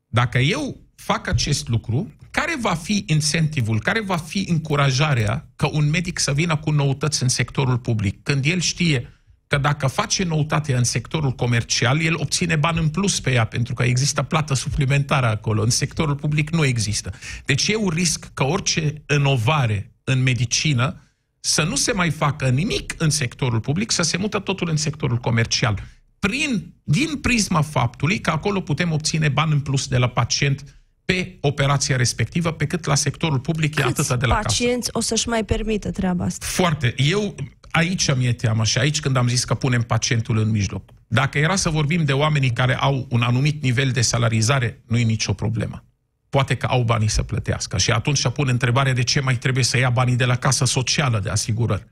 dacă 0.08 0.38
eu 0.38 0.80
fac 0.96 1.28
acest 1.28 1.68
lucru, 1.68 2.14
care 2.32 2.56
va 2.62 2.74
fi 2.74 3.04
incentivul, 3.08 3.82
care 3.82 4.02
va 4.02 4.18
fi 4.18 4.46
încurajarea 4.50 5.50
ca 5.56 5.68
un 5.68 5.90
medic 5.90 6.20
să 6.20 6.34
vină 6.34 6.58
cu 6.58 6.72
noutăți 6.72 7.24
în 7.24 7.30
sectorul 7.30 7.78
public, 7.78 8.24
când 8.24 8.46
el 8.46 8.60
știe 8.60 9.15
că 9.48 9.58
dacă 9.58 9.88
face 9.88 10.24
noutate 10.24 10.76
în 10.76 10.84
sectorul 10.84 11.32
comercial, 11.32 12.02
el 12.02 12.16
obține 12.18 12.56
bani 12.56 12.80
în 12.80 12.90
plus 12.90 13.20
pe 13.20 13.32
ea, 13.32 13.46
pentru 13.46 13.74
că 13.74 13.84
există 13.84 14.22
plată 14.22 14.54
suplimentară 14.54 15.28
acolo. 15.28 15.62
În 15.62 15.70
sectorul 15.70 16.16
public 16.16 16.50
nu 16.50 16.66
există. 16.66 17.14
Deci 17.46 17.68
e 17.68 17.76
un 17.76 17.90
risc 17.90 18.32
că 18.34 18.44
orice 18.44 19.04
inovare 19.16 19.96
în 20.04 20.24
medicină 20.24 21.00
să 21.40 21.64
nu 21.64 21.76
se 21.76 21.92
mai 21.92 22.10
facă 22.10 22.50
nimic 22.50 22.94
în 22.98 23.10
sectorul 23.10 23.60
public, 23.60 23.92
să 23.92 24.02
se 24.02 24.18
mută 24.18 24.40
totul 24.40 24.70
în 24.70 24.78
sectorul 24.78 25.18
comercial. 25.18 25.84
Prin, 26.20 26.74
din 26.84 27.18
prisma 27.22 27.62
faptului 27.62 28.20
că 28.20 28.30
acolo 28.30 28.62
putem 28.62 28.92
obține 28.92 29.30
bani 29.30 29.52
în 29.52 29.60
plus 29.60 29.88
de 29.88 29.98
la 29.98 30.08
pacient 30.08 30.64
pe 31.06 31.38
operația 31.42 31.96
respectivă, 31.96 32.52
pe 32.52 32.66
cât 32.66 32.86
la 32.86 32.96
sectorul 32.96 33.40
public 33.40 33.76
Câți 33.76 33.88
e 33.88 33.90
atâta 33.90 34.16
de 34.16 34.26
la 34.26 34.36
pacienți 34.36 34.92
casă. 34.92 34.98
o 34.98 35.02
să-și 35.02 35.28
mai 35.28 35.44
permită 35.44 35.92
treaba 35.92 36.24
asta? 36.26 36.46
Foarte. 36.46 36.94
Eu, 36.98 37.36
aici 37.76 38.16
mi-e 38.16 38.34
teamă 38.34 38.64
și 38.64 38.78
aici 38.78 39.00
când 39.00 39.16
am 39.16 39.28
zis 39.28 39.44
că 39.44 39.54
punem 39.54 39.82
pacientul 39.82 40.38
în 40.38 40.50
mijloc. 40.50 40.90
Dacă 41.08 41.38
era 41.38 41.56
să 41.56 41.70
vorbim 41.70 42.04
de 42.04 42.14
oamenii 42.14 42.52
care 42.52 42.76
au 42.76 43.08
un 43.10 43.22
anumit 43.22 43.62
nivel 43.62 43.92
de 43.92 44.02
salarizare, 44.02 44.84
nu 44.88 44.98
e 44.98 45.04
nicio 45.04 45.34
problemă. 45.34 45.86
Poate 46.30 46.56
că 46.56 46.66
au 46.66 46.84
banii 46.84 47.08
să 47.08 47.24
plătească. 47.24 47.78
Și 47.78 47.92
atunci 47.92 48.28
pun 48.28 48.48
întrebarea 48.48 48.94
de 48.94 49.04
ce 49.04 49.20
mai 49.20 49.36
trebuie 49.36 49.64
să 49.64 49.78
ia 49.78 49.90
banii 49.90 50.16
de 50.16 50.26
la 50.26 50.36
casa 50.36 50.66
socială 50.66 51.20
de 51.20 51.30
asigurări. 51.30 51.86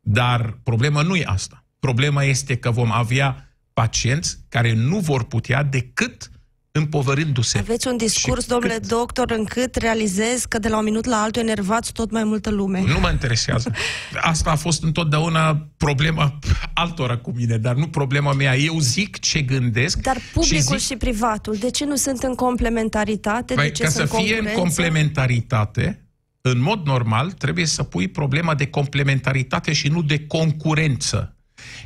Dar 0.00 0.58
problema 0.62 1.02
nu 1.02 1.16
e 1.16 1.24
asta. 1.26 1.64
Problema 1.80 2.22
este 2.22 2.56
că 2.56 2.70
vom 2.70 2.92
avea 2.92 3.54
pacienți 3.72 4.38
care 4.48 4.74
nu 4.74 4.98
vor 4.98 5.24
putea 5.24 5.62
decât 5.62 6.30
împovărindu-se. 6.72 7.58
Aveți 7.58 7.88
un 7.88 7.96
discurs, 7.96 8.46
domnule 8.46 8.72
cât... 8.72 8.86
doctor, 8.88 9.30
încât 9.30 9.74
realizez 9.74 10.44
că 10.44 10.58
de 10.58 10.68
la 10.68 10.78
un 10.78 10.84
minut 10.84 11.04
la 11.04 11.16
altul 11.16 11.42
enervați 11.42 11.92
tot 11.92 12.10
mai 12.10 12.24
multă 12.24 12.50
lume. 12.50 12.82
Nu 12.86 13.00
mă 13.00 13.10
interesează. 13.10 13.72
Asta 14.20 14.50
a 14.50 14.56
fost 14.56 14.82
întotdeauna 14.82 15.68
problema 15.76 16.38
altora 16.74 17.16
cu 17.16 17.32
mine, 17.36 17.56
dar 17.56 17.74
nu 17.74 17.88
problema 17.88 18.32
mea. 18.32 18.56
Eu 18.56 18.78
zic 18.78 19.18
ce 19.18 19.40
gândesc. 19.40 19.98
Dar 19.98 20.16
publicul 20.32 20.56
și, 20.56 20.78
zic... 20.78 20.78
și 20.78 20.96
privatul, 20.96 21.56
de 21.56 21.70
ce 21.70 21.84
nu 21.84 21.96
sunt 21.96 22.22
în 22.22 22.34
complementaritate? 22.34 23.54
Păi, 23.54 23.66
de 23.66 23.72
ce 23.72 23.82
ca 23.82 23.88
sunt 23.88 24.08
să 24.08 24.16
fie 24.16 24.38
în 24.38 24.46
complementaritate, 24.54 26.04
în 26.40 26.60
mod 26.62 26.86
normal, 26.86 27.32
trebuie 27.32 27.66
să 27.66 27.82
pui 27.82 28.08
problema 28.08 28.54
de 28.54 28.66
complementaritate 28.66 29.72
și 29.72 29.88
nu 29.88 30.02
de 30.02 30.26
concurență 30.26 31.34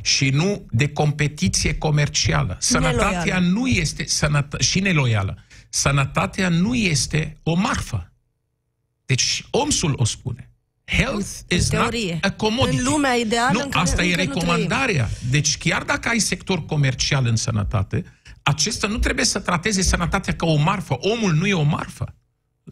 și 0.01 0.29
nu 0.29 0.65
de 0.69 0.89
competiție 0.89 1.77
comercială. 1.77 2.57
Sănătatea 2.59 3.19
neloială. 3.23 3.45
nu 3.45 3.67
este 3.67 4.05
sănătă- 4.05 4.61
și 4.61 4.79
neloială. 4.79 5.37
Sănătatea 5.69 6.49
nu 6.49 6.75
este 6.75 7.37
o 7.43 7.53
marfă. 7.53 8.11
Deci 9.05 9.45
OMS-ul 9.51 9.93
o 9.97 10.05
spune. 10.05 10.49
Health 10.85 11.27
în 11.47 11.57
is 11.57 11.67
teorie. 11.67 12.11
not 12.13 12.23
a 12.23 12.31
commodity. 12.31 12.77
În 12.77 12.83
lumea 12.83 13.13
ideală 13.13 13.51
nu, 13.53 13.59
în 13.63 13.69
care 13.69 13.83
asta 13.83 14.03
e 14.03 14.15
recomandarea. 14.15 15.09
Deci 15.29 15.57
chiar 15.57 15.83
dacă 15.83 16.09
ai 16.09 16.19
sector 16.19 16.65
comercial 16.65 17.25
în 17.25 17.35
sănătate, 17.35 18.03
acesta 18.43 18.87
nu 18.87 18.97
trebuie 18.97 19.25
să 19.25 19.39
trateze 19.39 19.81
sănătatea 19.81 20.35
ca 20.35 20.45
o 20.45 20.55
marfă. 20.55 20.93
Omul 20.99 21.33
nu 21.33 21.47
e 21.47 21.53
o 21.53 21.61
marfă. 21.63 22.15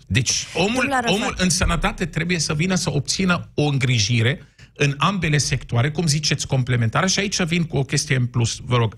Deci 0.07 0.45
omul, 0.53 0.93
omul 1.05 1.33
în 1.37 1.49
sănătate 1.49 2.05
trebuie 2.05 2.39
să 2.39 2.53
vină 2.53 2.75
să 2.75 2.91
obțină 2.91 3.49
o 3.53 3.63
îngrijire 3.63 4.52
în 4.73 4.95
ambele 4.97 5.37
sectoare, 5.37 5.91
cum 5.91 6.07
ziceți, 6.07 6.47
complementare, 6.47 7.07
și 7.07 7.19
aici 7.19 7.43
vin 7.43 7.63
cu 7.63 7.77
o 7.77 7.83
chestie 7.83 8.15
în 8.15 8.25
plus, 8.25 8.57
vă 8.63 8.75
rog, 8.75 8.95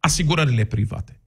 asigurările 0.00 0.64
private. 0.64 1.20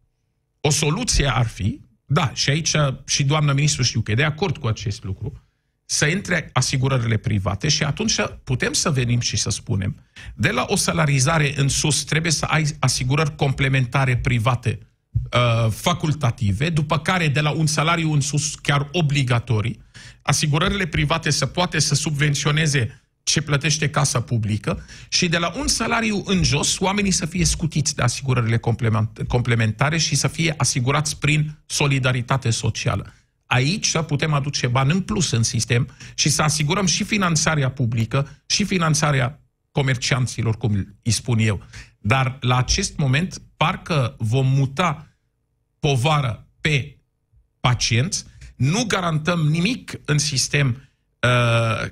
O 0.61 0.69
soluție 0.69 1.27
ar 1.27 1.47
fi, 1.47 1.81
da, 2.05 2.31
și 2.33 2.49
aici 2.49 2.75
și 3.05 3.23
doamna 3.23 3.53
ministru 3.53 3.83
știu 3.83 4.01
că 4.01 4.11
e 4.11 4.15
de 4.15 4.23
acord 4.23 4.57
cu 4.57 4.67
acest 4.67 5.03
lucru, 5.03 5.43
să 5.85 6.05
intre 6.05 6.49
asigurările 6.53 7.17
private 7.17 7.67
și 7.67 7.83
atunci 7.83 8.15
putem 8.43 8.73
să 8.73 8.89
venim 8.89 9.19
și 9.19 9.37
să 9.37 9.49
spunem, 9.49 10.05
de 10.35 10.49
la 10.49 10.65
o 10.67 10.75
salarizare 10.75 11.53
în 11.55 11.67
sus 11.67 12.03
trebuie 12.03 12.31
să 12.31 12.45
ai 12.45 12.65
asigurări 12.79 13.35
complementare 13.35 14.17
private 14.17 14.79
uh, 15.11 15.71
facultative, 15.71 16.69
după 16.69 16.99
care 16.99 17.27
de 17.27 17.39
la 17.39 17.49
un 17.49 17.65
salariu 17.65 18.11
în 18.11 18.21
sus 18.21 18.55
chiar 18.55 18.89
obligatorii, 18.91 19.81
asigurările 20.21 20.85
private 20.85 21.29
să 21.29 21.45
poate 21.45 21.79
să 21.79 21.95
subvenționeze 21.95 23.01
ce 23.23 23.41
plătește 23.41 23.89
casa 23.89 24.21
publică 24.21 24.85
și 25.09 25.27
de 25.27 25.37
la 25.37 25.53
un 25.57 25.67
salariu 25.67 26.23
în 26.25 26.43
jos 26.43 26.79
oamenii 26.79 27.11
să 27.11 27.25
fie 27.25 27.45
scutiți 27.45 27.95
de 27.95 28.01
asigurările 28.01 28.59
complementare 29.27 29.97
și 29.97 30.15
să 30.15 30.27
fie 30.27 30.53
asigurați 30.57 31.19
prin 31.19 31.57
solidaritate 31.65 32.49
socială. 32.49 33.13
Aici 33.45 33.97
putem 33.97 34.33
aduce 34.33 34.67
bani 34.67 34.91
în 34.91 35.01
plus 35.01 35.31
în 35.31 35.43
sistem 35.43 35.89
și 36.13 36.29
să 36.29 36.41
asigurăm 36.41 36.85
și 36.85 37.03
finanțarea 37.03 37.71
publică 37.71 38.41
și 38.45 38.63
finanțarea 38.63 39.41
comercianților, 39.71 40.57
cum 40.57 40.97
îi 41.03 41.11
spun 41.11 41.39
eu. 41.39 41.63
Dar 41.99 42.37
la 42.41 42.57
acest 42.57 42.97
moment 42.97 43.41
parcă 43.57 44.15
vom 44.17 44.47
muta 44.47 45.07
povară 45.79 46.47
pe 46.61 46.97
pacienți, 47.59 48.25
nu 48.55 48.83
garantăm 48.83 49.39
nimic 49.39 49.99
în 50.05 50.17
sistem 50.17 50.77
Uh, 50.77 50.88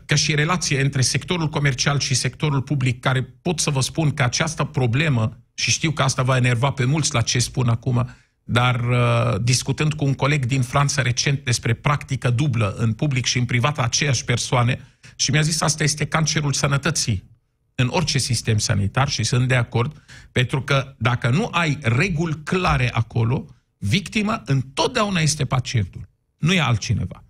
ca 0.05 0.15
și 0.15 0.35
relație 0.35 0.81
între 0.81 1.01
sectorul 1.01 1.49
comercial 1.49 1.99
și 1.99 2.13
sectorul 2.13 2.61
public, 2.61 2.99
care 2.99 3.21
pot 3.41 3.59
să 3.59 3.69
vă 3.69 3.81
spun 3.81 4.11
că 4.11 4.23
această 4.23 4.63
problemă, 4.63 5.37
și 5.53 5.71
știu 5.71 5.91
că 5.91 6.01
asta 6.03 6.23
va 6.23 6.37
enerva 6.37 6.71
pe 6.71 6.85
mulți 6.85 7.13
la 7.13 7.21
ce 7.21 7.39
spun 7.39 7.69
acum, 7.69 8.09
dar 8.43 8.79
uh, 8.79 9.41
discutând 9.41 9.93
cu 9.93 10.05
un 10.05 10.13
coleg 10.13 10.45
din 10.45 10.61
Franța 10.61 11.01
recent 11.01 11.43
despre 11.43 11.73
practică 11.73 12.29
dublă 12.29 12.75
în 12.77 12.93
public 12.93 13.25
și 13.25 13.37
în 13.37 13.45
privat 13.45 13.77
a 13.79 13.83
aceeași 13.83 14.25
persoane, 14.25 14.79
și 15.15 15.31
mi-a 15.31 15.41
zis 15.41 15.61
asta 15.61 15.83
este 15.83 16.05
cancerul 16.05 16.53
sănătății 16.53 17.35
în 17.75 17.87
orice 17.91 18.17
sistem 18.17 18.57
sanitar 18.57 19.09
și 19.09 19.23
sunt 19.23 19.47
de 19.47 19.55
acord, 19.55 20.03
pentru 20.31 20.61
că 20.61 20.95
dacă 20.97 21.29
nu 21.29 21.49
ai 21.51 21.77
reguli 21.81 22.39
clare 22.43 22.93
acolo, 22.93 23.45
victima 23.77 24.41
întotdeauna 24.45 25.19
este 25.19 25.45
pacientul, 25.45 26.09
nu 26.37 26.53
e 26.53 26.61
altcineva. 26.61 27.23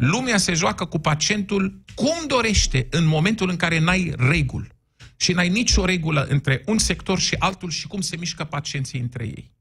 Lumea 0.00 0.38
se 0.38 0.54
joacă 0.54 0.84
cu 0.84 0.98
pacientul 0.98 1.82
cum 1.94 2.26
dorește 2.26 2.86
în 2.90 3.06
momentul 3.06 3.48
în 3.48 3.56
care 3.56 3.78
n-ai 3.78 4.12
reguli. 4.16 4.68
Și 5.16 5.32
n-ai 5.32 5.48
nicio 5.48 5.84
regulă 5.84 6.26
între 6.28 6.62
un 6.66 6.78
sector 6.78 7.18
și 7.18 7.34
altul 7.38 7.70
și 7.70 7.86
cum 7.86 8.00
se 8.00 8.16
mișcă 8.16 8.44
pacienții 8.44 9.00
între 9.00 9.24
ei. 9.24 9.52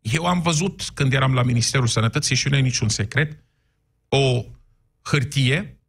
Eu 0.00 0.26
am 0.26 0.40
văzut 0.40 0.82
când 0.94 1.12
eram 1.12 1.34
la 1.34 1.42
Ministerul 1.42 1.86
Sănătății 1.86 2.36
și 2.36 2.48
nu 2.48 2.56
e 2.56 2.60
niciun 2.60 2.88
secret, 2.88 3.44
o 4.08 4.44
hârtie 5.02 5.80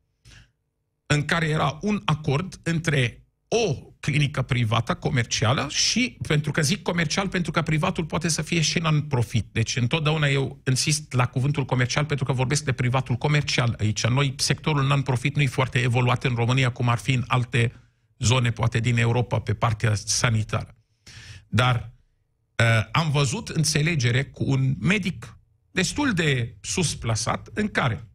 în 1.06 1.26
care 1.26 1.48
era 1.48 1.78
un 1.82 2.02
acord 2.06 2.60
între 2.64 3.26
o 3.48 3.89
clinică 4.00 4.42
privată, 4.42 4.94
comercială 4.94 5.68
și, 5.70 6.18
pentru 6.28 6.52
că 6.52 6.62
zic 6.62 6.82
comercial, 6.82 7.28
pentru 7.28 7.52
că 7.52 7.62
privatul 7.62 8.06
poate 8.06 8.28
să 8.28 8.42
fie 8.42 8.62
și 8.62 8.80
non-profit. 8.80 9.46
Deci 9.52 9.76
întotdeauna 9.76 10.28
eu 10.28 10.62
insist 10.66 11.14
la 11.14 11.26
cuvântul 11.26 11.66
comercial 11.66 12.06
pentru 12.06 12.26
că 12.26 12.34
vorbesc 12.34 12.64
de 12.64 12.72
privatul 12.72 13.16
comercial 13.16 13.76
aici. 13.80 14.08
Noi, 14.08 14.34
sectorul 14.38 14.84
non-profit 14.84 15.36
nu 15.36 15.42
e 15.42 15.48
foarte 15.48 15.80
evoluat 15.80 16.24
în 16.24 16.36
România 16.36 16.72
cum 16.72 16.90
ar 16.90 16.98
fi 16.98 17.14
în 17.14 17.24
alte 17.28 17.74
zone, 18.18 18.52
poate 18.52 18.80
din 18.80 18.98
Europa, 18.98 19.40
pe 19.40 19.54
partea 19.54 19.96
sanitară. 19.96 20.78
Dar 21.48 21.94
uh, 22.56 22.66
am 22.92 23.12
văzut 23.12 23.50
înțelegere 23.50 24.24
cu 24.24 24.44
un 24.48 24.76
medic 24.80 25.38
destul 25.72 26.14
de 26.14 26.58
sus 26.62 26.96
plasat, 26.96 27.50
în 27.54 27.68
care 27.68 28.10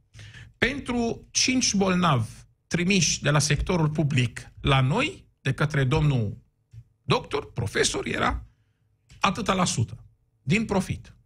pentru 0.59 1.29
cinci 1.31 1.75
bolnavi 1.75 2.29
trimiși 2.67 3.23
de 3.23 3.31
la 3.31 3.39
sectorul 3.39 3.89
public 3.89 4.53
la 4.61 4.81
noi, 4.81 5.24
de 5.45 5.53
către 5.53 5.85
domnul 5.85 6.37
doctor, 7.03 7.53
profesor, 7.53 8.07
era 8.07 8.47
atâta 9.21 9.55
la 9.55 9.65
sută 9.65 10.05
din 10.43 10.65
profit. 10.65 11.17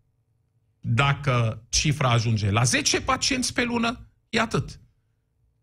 Dacă 0.81 1.67
cifra 1.69 2.11
ajunge 2.11 2.51
la 2.51 2.63
10 2.63 3.01
pacienți 3.01 3.53
pe 3.53 3.65
lună, 3.65 4.09
e 4.29 4.41
atât. 4.41 4.81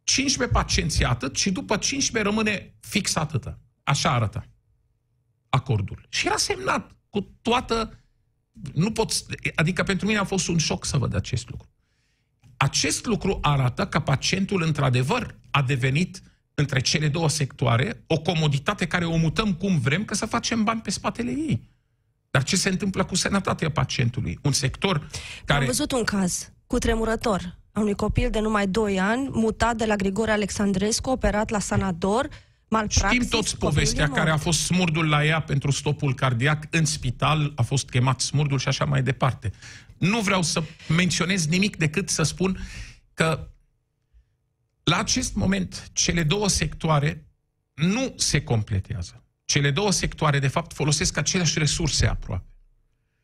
15 0.04 0.58
pacienți 0.58 1.02
e 1.02 1.06
atât 1.06 1.36
și 1.36 1.52
după 1.52 1.78
15 1.78 2.30
rămâne 2.30 2.76
fix 2.80 3.16
atâta. 3.16 3.60
Așa 3.84 4.12
arăta 4.12 4.48
acordul. 5.50 6.06
Și 6.10 6.28
era 6.28 6.38
semnat 6.38 6.92
cu 7.10 7.22
toată... 7.42 8.00
Nu 8.74 8.92
pot... 8.92 9.12
Adică 9.56 9.84
pentru 9.84 10.06
mine 10.06 10.20
a 10.20 10.24
fost 10.24 10.48
un 10.48 10.58
șoc 10.58 10.86
să 10.86 10.98
văd 10.98 11.16
acest 11.16 11.50
lucru. 11.50 11.70
Acest 12.58 13.06
lucru 13.06 13.40
arată 13.42 13.88
că 13.88 14.00
pacientul, 14.00 14.62
într-adevăr, 14.62 15.40
a 15.52 15.62
devenit 15.62 16.22
între 16.56 16.80
cele 16.80 17.08
două 17.08 17.30
sectoare, 17.30 18.04
o 18.08 18.20
comoditate 18.20 18.86
care 18.86 19.06
o 19.06 19.16
mutăm 19.16 19.54
cum 19.54 19.80
vrem, 19.80 20.06
că 20.06 20.16
să 20.16 20.26
facem 20.26 20.64
bani 20.64 20.82
pe 20.82 20.90
spatele 20.90 21.32
ei. 21.32 21.70
Dar 22.30 22.44
ce 22.44 22.56
se 22.56 22.70
întâmplă 22.70 23.06
cu 23.06 23.16
sănătatea 23.16 23.72
pacientului? 23.72 24.40
Un 24.42 24.52
sector 24.52 25.10
care... 25.46 25.60
Am 25.60 25.66
văzut 25.66 25.92
un 25.92 26.04
caz 26.04 26.52
cu 26.68 26.78
tremurător 26.78 27.58
a 27.72 27.80
unui 27.80 27.96
copil 27.96 28.30
de 28.30 28.40
numai 28.40 28.68
2 28.68 29.00
ani, 29.00 29.30
mutat 29.32 29.76
de 29.76 29.86
la 29.86 29.96
Grigore 29.96 30.32
Alexandrescu, 30.32 31.10
operat 31.10 31.50
la 31.50 31.60
Sanador, 31.60 32.30
malpraxis. 32.68 33.24
Știm 33.24 33.28
toți 33.40 33.58
povestea 33.58 34.10
care 34.10 34.30
a 34.30 34.38
fost 34.38 34.60
smurdul 34.60 35.10
la 35.10 35.26
ea 35.26 35.40
pentru 35.42 35.72
stopul 35.72 36.14
cardiac 36.14 36.64
în 36.70 36.86
spital, 36.86 37.54
a 37.56 37.62
fost 37.62 37.90
chemat 37.90 38.22
smurdul 38.22 38.60
și 38.60 38.68
așa 38.68 38.86
mai 38.86 39.04
departe. 39.04 39.52
Nu 39.98 40.20
vreau 40.20 40.42
să 40.42 40.64
menționez 40.96 41.48
nimic 41.48 41.76
decât 41.76 42.10
să 42.10 42.24
spun 42.24 42.60
că 43.14 43.48
la 44.86 44.98
acest 44.98 45.36
moment, 45.36 45.90
cele 45.94 46.24
două 46.24 46.48
sectoare 46.48 47.28
nu 47.74 48.14
se 48.18 48.44
completează. 48.44 49.24
Cele 49.46 49.72
două 49.72 49.92
sectoare, 49.92 50.40
de 50.40 50.48
fapt, 50.48 50.74
folosesc 50.74 51.18
aceleași 51.18 51.60
resurse 51.60 52.06
aproape. 52.06 52.50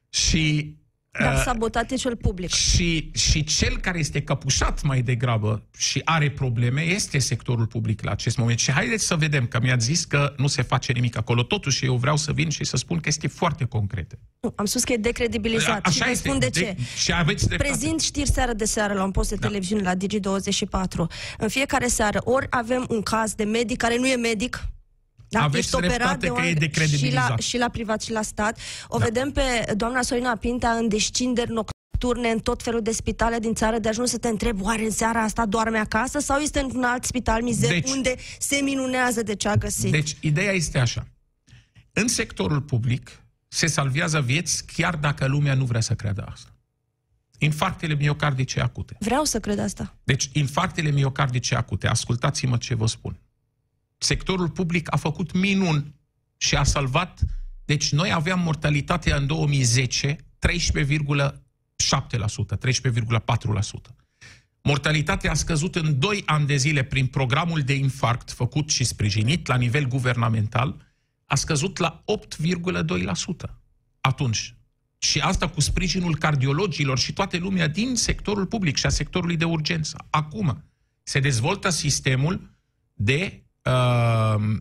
Și 0.09 0.75
Dar 1.19 1.33
uh, 1.33 1.41
sabotat 1.45 1.91
e 1.91 1.95
cel 1.95 2.15
public. 2.15 2.49
Și, 2.49 3.11
și 3.13 3.43
cel 3.43 3.77
care 3.77 3.99
este 3.99 4.21
căpușat 4.21 4.81
mai 4.81 5.01
degrabă 5.01 5.63
și 5.77 6.01
are 6.03 6.31
probleme 6.31 6.81
este 6.81 7.19
sectorul 7.19 7.67
public 7.67 8.03
la 8.03 8.11
acest 8.11 8.37
moment. 8.37 8.59
Și 8.59 8.71
haideți 8.71 9.05
să 9.05 9.15
vedem, 9.15 9.47
că 9.47 9.59
mi-ați 9.61 9.85
zis 9.85 10.05
că 10.05 10.33
nu 10.37 10.47
se 10.47 10.61
face 10.61 10.91
nimic 10.91 11.17
acolo. 11.17 11.43
Totuși, 11.43 11.85
eu 11.85 11.95
vreau 11.95 12.17
să 12.17 12.31
vin 12.31 12.49
și 12.49 12.63
să 12.63 12.77
spun 12.77 12.99
chestii 12.99 13.29
foarte 13.29 13.65
concrete. 13.65 14.19
Nu, 14.39 14.53
am 14.55 14.65
spus 14.65 14.83
că 14.83 14.93
e 14.93 14.97
decredibilizat. 14.97 15.85
Așa 15.85 16.05
și 16.05 16.11
este. 16.11 16.27
spun 16.27 16.39
de 16.39 16.49
ce. 16.49 16.61
De, 16.61 16.75
și 16.97 17.13
aveți 17.13 17.47
Prezint 17.47 18.01
știri 18.01 18.29
seară 18.29 18.53
de 18.53 18.65
seară 18.65 18.93
la 18.93 19.03
un 19.03 19.11
post 19.11 19.29
de 19.29 19.35
da. 19.35 19.47
televiziune 19.47 19.81
la 19.81 19.93
Digi24. 19.95 21.07
În 21.37 21.47
fiecare 21.47 21.87
seară, 21.87 22.21
ori 22.23 22.47
avem 22.49 22.85
un 22.89 23.01
caz 23.01 23.33
de 23.33 23.43
medic 23.43 23.77
care 23.77 23.97
nu 23.97 24.07
e 24.07 24.15
medic, 24.15 24.65
da, 25.31 25.43
Aveți 25.43 25.71
dreptate 25.71 26.27
că 26.27 26.41
e 26.41 26.53
decredibilizat. 26.53 27.23
Și 27.23 27.29
la, 27.29 27.35
și 27.37 27.57
la 27.57 27.69
privat 27.69 28.01
și 28.01 28.11
la 28.11 28.21
stat. 28.21 28.59
O 28.87 28.97
da. 28.97 29.03
vedem 29.03 29.31
pe 29.31 29.73
doamna 29.75 30.01
Sorina 30.01 30.35
Pinta 30.35 30.69
în 30.69 30.87
descinderi 30.87 31.51
nocturne 31.51 32.29
în 32.29 32.39
tot 32.39 32.63
felul 32.63 32.81
de 32.81 32.91
spitale 32.91 33.39
din 33.39 33.53
țară 33.53 33.79
de 33.79 33.89
ajuns 33.89 34.09
să 34.09 34.17
te 34.17 34.27
întreb 34.27 34.61
oare 34.61 34.83
în 34.83 34.91
seara 34.91 35.21
asta 35.21 35.45
doarme 35.45 35.77
acasă 35.77 36.19
sau 36.19 36.39
este 36.39 36.59
într-un 36.59 36.83
alt 36.83 37.03
spital 37.03 37.41
mizer 37.41 37.69
deci, 37.69 37.89
unde 37.89 38.15
se 38.39 38.59
minunează 38.63 39.23
de 39.23 39.35
ce 39.35 39.47
a 39.47 39.55
găsit. 39.55 39.91
Deci, 39.91 40.17
ideea 40.19 40.51
este 40.51 40.79
așa. 40.79 41.07
În 41.93 42.07
sectorul 42.07 42.61
public 42.61 43.21
se 43.47 43.67
salvează 43.67 44.21
vieți 44.21 44.65
chiar 44.65 44.95
dacă 44.95 45.27
lumea 45.27 45.53
nu 45.53 45.65
vrea 45.65 45.81
să 45.81 45.93
creadă 45.93 46.25
asta. 46.31 46.49
Infarctele 47.37 47.95
miocardice 47.95 48.59
acute. 48.59 48.95
Vreau 48.99 49.23
să 49.23 49.39
cred 49.39 49.59
asta. 49.59 49.95
Deci, 50.03 50.29
infarctele 50.33 50.91
miocardice 50.91 51.55
acute, 51.55 51.87
ascultați-mă 51.87 52.57
ce 52.57 52.75
vă 52.75 52.87
spun 52.87 53.17
sectorul 54.03 54.49
public 54.49 54.93
a 54.93 54.97
făcut 54.97 55.31
minun 55.31 55.93
și 56.37 56.55
a 56.55 56.63
salvat. 56.63 57.19
Deci 57.65 57.91
noi 57.91 58.11
aveam 58.11 58.39
mortalitatea 58.39 59.15
în 59.15 59.27
2010 59.27 60.15
13,7%, 60.15 60.21
13,4%. 62.57 63.95
Mortalitatea 64.63 65.31
a 65.31 65.33
scăzut 65.33 65.75
în 65.75 65.99
2 65.99 66.23
ani 66.25 66.45
de 66.45 66.55
zile 66.55 66.83
prin 66.83 67.05
programul 67.05 67.59
de 67.59 67.73
infarct 67.73 68.31
făcut 68.31 68.69
și 68.69 68.83
sprijinit 68.83 69.47
la 69.47 69.55
nivel 69.55 69.87
guvernamental, 69.87 70.93
a 71.25 71.35
scăzut 71.35 71.77
la 71.77 72.03
8,2%. 72.05 73.59
Atunci. 74.01 74.55
Și 74.97 75.19
asta 75.19 75.49
cu 75.49 75.61
sprijinul 75.61 76.17
cardiologilor 76.17 76.99
și 76.99 77.13
toate 77.13 77.37
lumea 77.37 77.67
din 77.67 77.95
sectorul 77.95 78.45
public 78.45 78.77
și 78.77 78.85
a 78.85 78.89
sectorului 78.89 79.37
de 79.37 79.45
urgență. 79.45 80.05
Acum 80.09 80.63
se 81.03 81.19
dezvoltă 81.19 81.69
sistemul 81.69 82.49
de 82.93 83.40
Uh, 83.40 83.40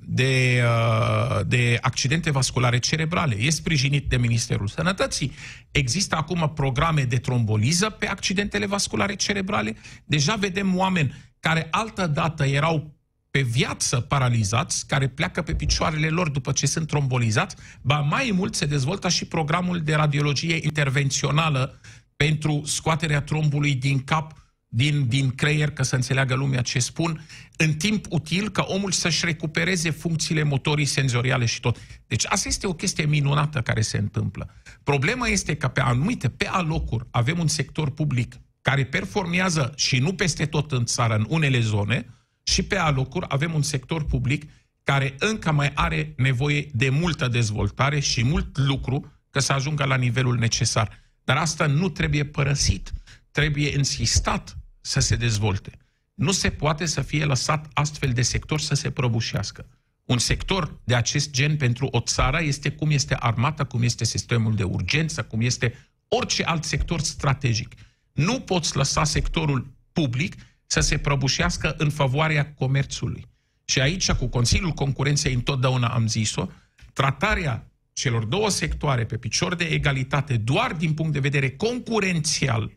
de, 0.03 0.63
uh, 0.65 1.41
de 1.47 1.79
accidente 1.81 2.31
vasculare 2.31 2.79
cerebrale. 2.79 3.37
E 3.39 3.51
sprijinit 3.51 4.09
de 4.09 4.17
Ministerul 4.17 4.69
Sănătății. 4.69 5.33
Există 5.71 6.17
acum 6.17 6.53
programe 6.55 7.03
de 7.03 7.17
tromboliză 7.17 7.91
pe 7.91 8.09
accidentele 8.09 8.67
vasculare 8.67 9.15
cerebrale. 9.15 9.77
Deja 10.05 10.35
vedem 10.35 10.77
oameni 10.77 11.15
care 11.41 11.69
altă 11.71 12.07
dată 12.07 12.47
erau 12.47 12.99
pe 13.31 13.41
viață 13.41 14.01
paralizați, 14.01 14.87
care 14.87 15.09
pleacă 15.09 15.43
pe 15.43 15.55
picioarele 15.55 16.09
lor 16.09 16.29
după 16.29 16.53
ce 16.53 16.67
sunt 16.67 16.87
trombolizați, 16.87 17.57
ba 17.83 18.01
mai 18.01 18.33
mult 18.35 18.55
se 18.55 18.67
dezvoltă 18.67 19.09
și 19.09 19.25
programul 19.25 19.81
de 19.81 19.95
radiologie 19.95 20.59
intervențională 20.63 21.81
pentru 22.17 22.63
scoaterea 22.65 23.23
trombului 23.23 23.75
din 23.75 24.05
cap 24.05 24.33
din, 24.73 25.09
din 25.09 25.31
creier, 25.31 25.71
ca 25.71 25.83
să 25.83 25.95
înțeleagă 25.95 26.35
lumea 26.35 26.63
ce 26.63 26.79
spun, 26.79 27.27
în 27.57 27.75
timp 27.75 28.07
util 28.09 28.49
ca 28.49 28.65
omul 28.69 28.93
să-și 28.93 29.25
recupereze 29.25 29.91
funcțiile 29.91 30.43
motorii 30.43 30.85
senzoriale 30.85 31.45
și 31.45 31.61
tot. 31.61 31.77
Deci 32.07 32.25
asta 32.29 32.49
este 32.49 32.67
o 32.67 32.75
chestie 32.75 33.05
minunată 33.05 33.61
care 33.61 33.81
se 33.81 33.99
întâmplă. 33.99 34.55
Problema 34.83 35.27
este 35.27 35.57
că 35.57 35.69
pe 35.69 35.81
anumite, 35.81 36.29
pe 36.29 36.47
alocuri, 36.47 37.07
avem 37.11 37.39
un 37.39 37.49
sector 37.49 37.91
public 37.91 38.35
care 38.63 38.85
performează 38.85 39.73
și 39.77 39.99
nu 39.99 40.15
peste 40.15 40.47
tot 40.47 40.73
în 40.73 40.85
țară, 40.85 41.15
în 41.15 41.27
unele 41.29 41.61
zone, 41.61 42.07
și 42.43 42.63
pe 42.63 42.77
alocuri 42.77 43.27
avem 43.29 43.55
un 43.55 43.63
sector 43.63 44.05
public 44.05 44.51
care 44.83 45.15
încă 45.19 45.53
mai 45.53 45.71
are 45.75 46.15
nevoie 46.17 46.71
de 46.73 46.89
multă 46.89 47.29
dezvoltare 47.29 48.01
și 48.01 48.25
mult 48.25 48.59
lucru 48.59 49.13
ca 49.31 49.41
să 49.41 49.53
ajungă 49.53 49.85
la 49.85 49.97
nivelul 49.97 50.37
necesar. 50.39 50.99
Dar 51.25 51.37
asta 51.37 51.67
nu 51.67 51.89
trebuie 51.89 52.25
părăsit, 52.25 52.93
trebuie 53.31 53.77
insistat 53.77 54.60
să 54.81 55.01
se 55.01 55.17
dezvolte. 55.17 55.71
Nu 56.15 56.33
se 56.33 56.51
poate 56.51 56.87
să 56.87 57.03
fie 57.03 57.25
lăsat 57.25 57.69
astfel 57.73 58.13
de 58.13 58.23
sector 58.23 58.61
să 58.61 58.75
se 58.75 58.91
prăbușească. 58.91 59.67
Un 60.05 60.19
sector 60.19 60.81
de 60.85 60.95
acest 60.95 61.31
gen 61.31 61.57
pentru 61.57 61.89
o 61.91 62.01
țară 62.01 62.43
este 62.43 62.71
cum 62.71 62.91
este 62.91 63.17
armata, 63.19 63.65
cum 63.65 63.83
este 63.83 64.05
sistemul 64.05 64.55
de 64.57 64.63
urgență, 64.63 65.23
cum 65.23 65.41
este 65.41 65.75
orice 66.09 66.43
alt 66.43 66.65
sector 66.65 67.01
strategic. 67.01 67.75
Nu 68.13 68.41
poți 68.41 68.77
lăsa 68.77 69.05
sectorul 69.05 69.75
public 69.93 70.35
să 70.67 70.81
se 70.81 70.99
prăbușească 70.99 71.75
în 71.79 71.91
favoarea 71.91 72.53
comerțului. 72.55 73.27
Și 73.65 73.81
aici, 73.81 74.13
cu 74.13 74.27
Consiliul 74.27 74.71
Concurenței, 74.71 75.35
întotdeauna 75.35 75.89
am 75.89 76.07
zis-o, 76.07 76.47
tratarea 76.93 77.71
celor 77.93 78.25
două 78.25 78.51
sectoare 78.51 79.05
pe 79.05 79.17
picior 79.17 79.55
de 79.55 79.65
egalitate 79.65 80.37
doar 80.37 80.73
din 80.73 80.95
punct 80.95 81.13
de 81.13 81.19
vedere 81.19 81.51
concurențial 81.51 82.73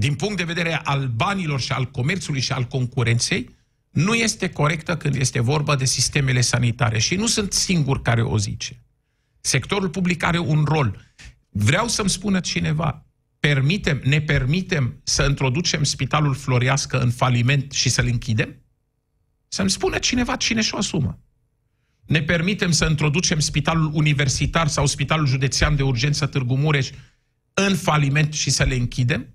din 0.00 0.14
punct 0.14 0.36
de 0.36 0.44
vedere 0.44 0.80
al 0.84 1.06
banilor 1.06 1.60
și 1.60 1.72
al 1.72 1.84
comerțului 1.84 2.40
și 2.40 2.52
al 2.52 2.64
concurenței, 2.64 3.50
nu 3.90 4.14
este 4.14 4.48
corectă 4.48 4.96
când 4.96 5.14
este 5.14 5.40
vorba 5.40 5.76
de 5.76 5.84
sistemele 5.84 6.40
sanitare. 6.40 6.98
Și 6.98 7.14
nu 7.14 7.26
sunt 7.26 7.52
singur 7.52 8.02
care 8.02 8.22
o 8.22 8.38
zice. 8.38 8.82
Sectorul 9.40 9.88
public 9.88 10.22
are 10.22 10.38
un 10.38 10.64
rol. 10.64 11.00
Vreau 11.48 11.88
să-mi 11.88 12.10
spună 12.10 12.40
cineva, 12.40 13.06
permitem, 13.40 14.00
ne 14.04 14.20
permitem 14.20 15.00
să 15.02 15.26
introducem 15.28 15.84
spitalul 15.84 16.34
Florească 16.34 17.00
în 17.00 17.10
faliment 17.10 17.72
și 17.72 17.88
să-l 17.88 18.06
închidem? 18.06 18.56
Să-mi 19.48 19.70
spună 19.70 19.98
cineva 19.98 20.36
cine 20.36 20.60
și-o 20.60 20.76
asumă. 20.76 21.18
Ne 22.06 22.22
permitem 22.22 22.70
să 22.70 22.86
introducem 22.90 23.38
spitalul 23.38 23.90
universitar 23.94 24.68
sau 24.68 24.86
spitalul 24.86 25.26
județean 25.26 25.76
de 25.76 25.82
urgență 25.82 26.26
Târgu 26.26 26.56
Mureș 26.56 26.90
în 27.54 27.76
faliment 27.76 28.32
și 28.32 28.50
să 28.50 28.64
le 28.64 28.74
închidem? 28.74 29.34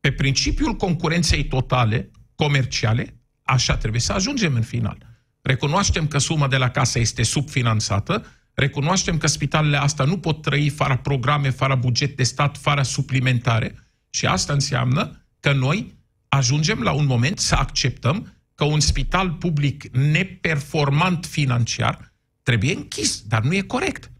Pe 0.00 0.12
principiul 0.12 0.74
concurenței 0.74 1.44
totale, 1.44 2.10
comerciale, 2.34 3.20
așa 3.42 3.76
trebuie 3.76 4.00
să 4.00 4.12
ajungem 4.12 4.54
în 4.54 4.62
final. 4.62 4.98
Recunoaștem 5.42 6.06
că 6.06 6.18
suma 6.18 6.48
de 6.48 6.56
la 6.56 6.70
casă 6.70 6.98
este 6.98 7.22
subfinanțată, 7.22 8.26
recunoaștem 8.54 9.18
că 9.18 9.26
spitalele 9.26 9.76
astea 9.76 10.04
nu 10.04 10.18
pot 10.18 10.42
trăi 10.42 10.68
fără 10.68 10.96
programe, 10.96 11.50
fără 11.50 11.74
buget 11.74 12.16
de 12.16 12.22
stat, 12.22 12.56
fără 12.56 12.82
suplimentare 12.82 13.74
și 14.10 14.26
asta 14.26 14.52
înseamnă 14.52 15.26
că 15.40 15.52
noi 15.52 15.94
ajungem 16.28 16.82
la 16.82 16.92
un 16.92 17.06
moment 17.06 17.38
să 17.38 17.54
acceptăm 17.54 18.32
că 18.54 18.64
un 18.64 18.80
spital 18.80 19.30
public 19.30 19.96
neperformant 19.96 21.26
financiar 21.26 22.14
trebuie 22.42 22.74
închis, 22.74 23.22
dar 23.22 23.42
nu 23.42 23.54
e 23.54 23.60
corect. 23.60 24.10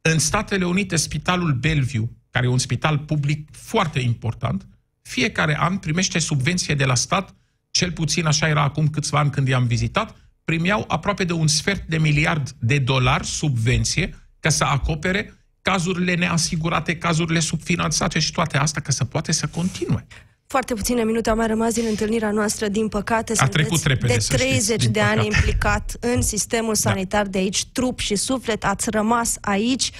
În 0.00 0.18
Statele 0.18 0.64
Unite, 0.64 0.96
spitalul 0.96 1.52
Bellevue, 1.52 2.10
care 2.30 2.46
e 2.46 2.48
un 2.48 2.58
spital 2.58 2.98
public 2.98 3.48
foarte 3.52 4.00
important, 4.00 4.66
fiecare 5.08 5.56
an 5.60 5.78
primește 5.78 6.18
subvenție 6.18 6.74
de 6.74 6.84
la 6.84 6.94
stat, 6.94 7.34
cel 7.70 7.92
puțin 7.92 8.26
așa 8.26 8.48
era 8.48 8.62
acum 8.62 8.88
câțiva 8.88 9.18
ani 9.18 9.30
când 9.30 9.48
i-am 9.48 9.66
vizitat, 9.66 10.16
primeau 10.44 10.84
aproape 10.88 11.24
de 11.24 11.32
un 11.32 11.46
sfert 11.46 11.86
de 11.86 11.98
miliard 11.98 12.50
de 12.58 12.78
dolari 12.78 13.26
subvenție 13.26 14.14
ca 14.40 14.48
să 14.48 14.64
acopere 14.64 15.34
cazurile 15.62 16.14
neasigurate, 16.14 16.96
cazurile 16.96 17.40
subfinanțate 17.40 18.18
și 18.18 18.32
toate 18.32 18.56
astea 18.56 18.82
ca 18.82 18.90
să 18.90 19.04
poate 19.04 19.32
să 19.32 19.46
continue. 19.46 20.06
Foarte 20.46 20.74
puține 20.74 21.04
minute 21.04 21.30
au 21.30 21.36
mai 21.36 21.46
rămas 21.46 21.74
din 21.74 21.84
întâlnirea 21.88 22.30
noastră, 22.30 22.68
din 22.68 22.88
păcate. 22.88 23.32
A 23.36 23.48
trecut 23.48 23.82
repede, 23.82 24.12
de 24.12 24.36
30 24.36 24.60
știți, 24.60 24.92
de 24.92 24.98
păcate. 24.98 25.18
ani 25.18 25.26
implicat 25.26 25.96
în 26.00 26.22
sistemul 26.22 26.74
da. 26.82 26.90
sanitar 26.90 27.22
da. 27.22 27.28
de 27.30 27.38
aici, 27.38 27.66
trup 27.66 27.98
și 27.98 28.14
suflet, 28.14 28.64
ați 28.64 28.90
rămas 28.90 29.36
aici. 29.40 29.90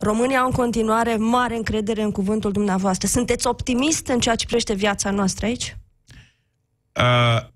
România 0.00 0.38
au 0.38 0.46
în 0.46 0.52
continuare 0.52 1.16
mare 1.16 1.56
încredere 1.56 2.02
în 2.02 2.10
cuvântul 2.10 2.52
dumneavoastră. 2.52 3.06
Sunteți 3.06 3.46
optimist 3.46 4.06
în 4.06 4.20
ceea 4.20 4.34
ce 4.34 4.44
privește 4.44 4.74
viața 4.74 5.10
noastră 5.10 5.46
aici? 5.46 5.76
Uh, 6.92 7.48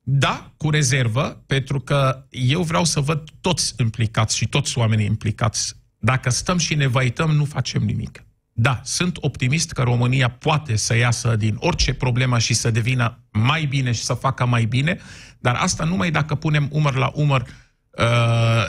da, 0.00 0.52
cu 0.56 0.70
rezervă, 0.70 1.42
pentru 1.46 1.80
că 1.80 2.26
eu 2.30 2.62
vreau 2.62 2.84
să 2.84 3.00
văd 3.00 3.22
toți 3.40 3.74
implicați 3.78 4.36
și 4.36 4.48
toți 4.48 4.78
oamenii 4.78 5.06
implicați. 5.06 5.74
Dacă 5.98 6.30
stăm 6.30 6.58
și 6.58 6.74
ne 6.74 6.86
vaităm, 6.86 7.30
nu 7.30 7.44
facem 7.44 7.82
nimic. 7.82 8.24
Da, 8.52 8.80
sunt 8.84 9.16
optimist 9.20 9.72
că 9.72 9.82
România 9.82 10.30
poate 10.30 10.76
să 10.76 10.96
iasă 10.96 11.36
din 11.36 11.56
orice 11.58 11.94
problemă 11.94 12.38
și 12.38 12.54
să 12.54 12.70
devină 12.70 13.18
mai 13.30 13.64
bine 13.64 13.92
și 13.92 14.02
să 14.02 14.14
facă 14.14 14.46
mai 14.46 14.64
bine, 14.64 14.98
dar 15.38 15.54
asta 15.54 15.84
numai 15.84 16.10
dacă 16.10 16.34
punem 16.34 16.68
umăr 16.72 16.94
la 16.94 17.10
umăr 17.14 17.42
Uh, 17.42 17.63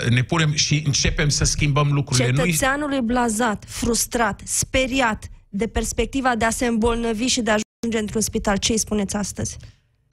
ne 0.09 0.23
punem 0.23 0.53
și 0.53 0.83
începem 0.85 1.29
să 1.29 1.43
schimbăm 1.43 1.91
lucrurile. 1.91 2.31
Cetățeanul 2.31 2.93
e 2.93 3.01
blazat, 3.01 3.63
frustrat, 3.67 4.41
speriat 4.43 5.29
de 5.49 5.67
perspectiva 5.67 6.35
de 6.35 6.45
a 6.45 6.49
se 6.49 6.65
îmbolnăvi 6.65 7.25
și 7.25 7.41
de 7.41 7.51
a 7.51 7.53
ajunge 7.53 7.99
într-un 7.99 8.21
spital. 8.21 8.57
Ce 8.57 8.71
îi 8.71 8.77
spuneți 8.77 9.15
astăzi? 9.15 9.57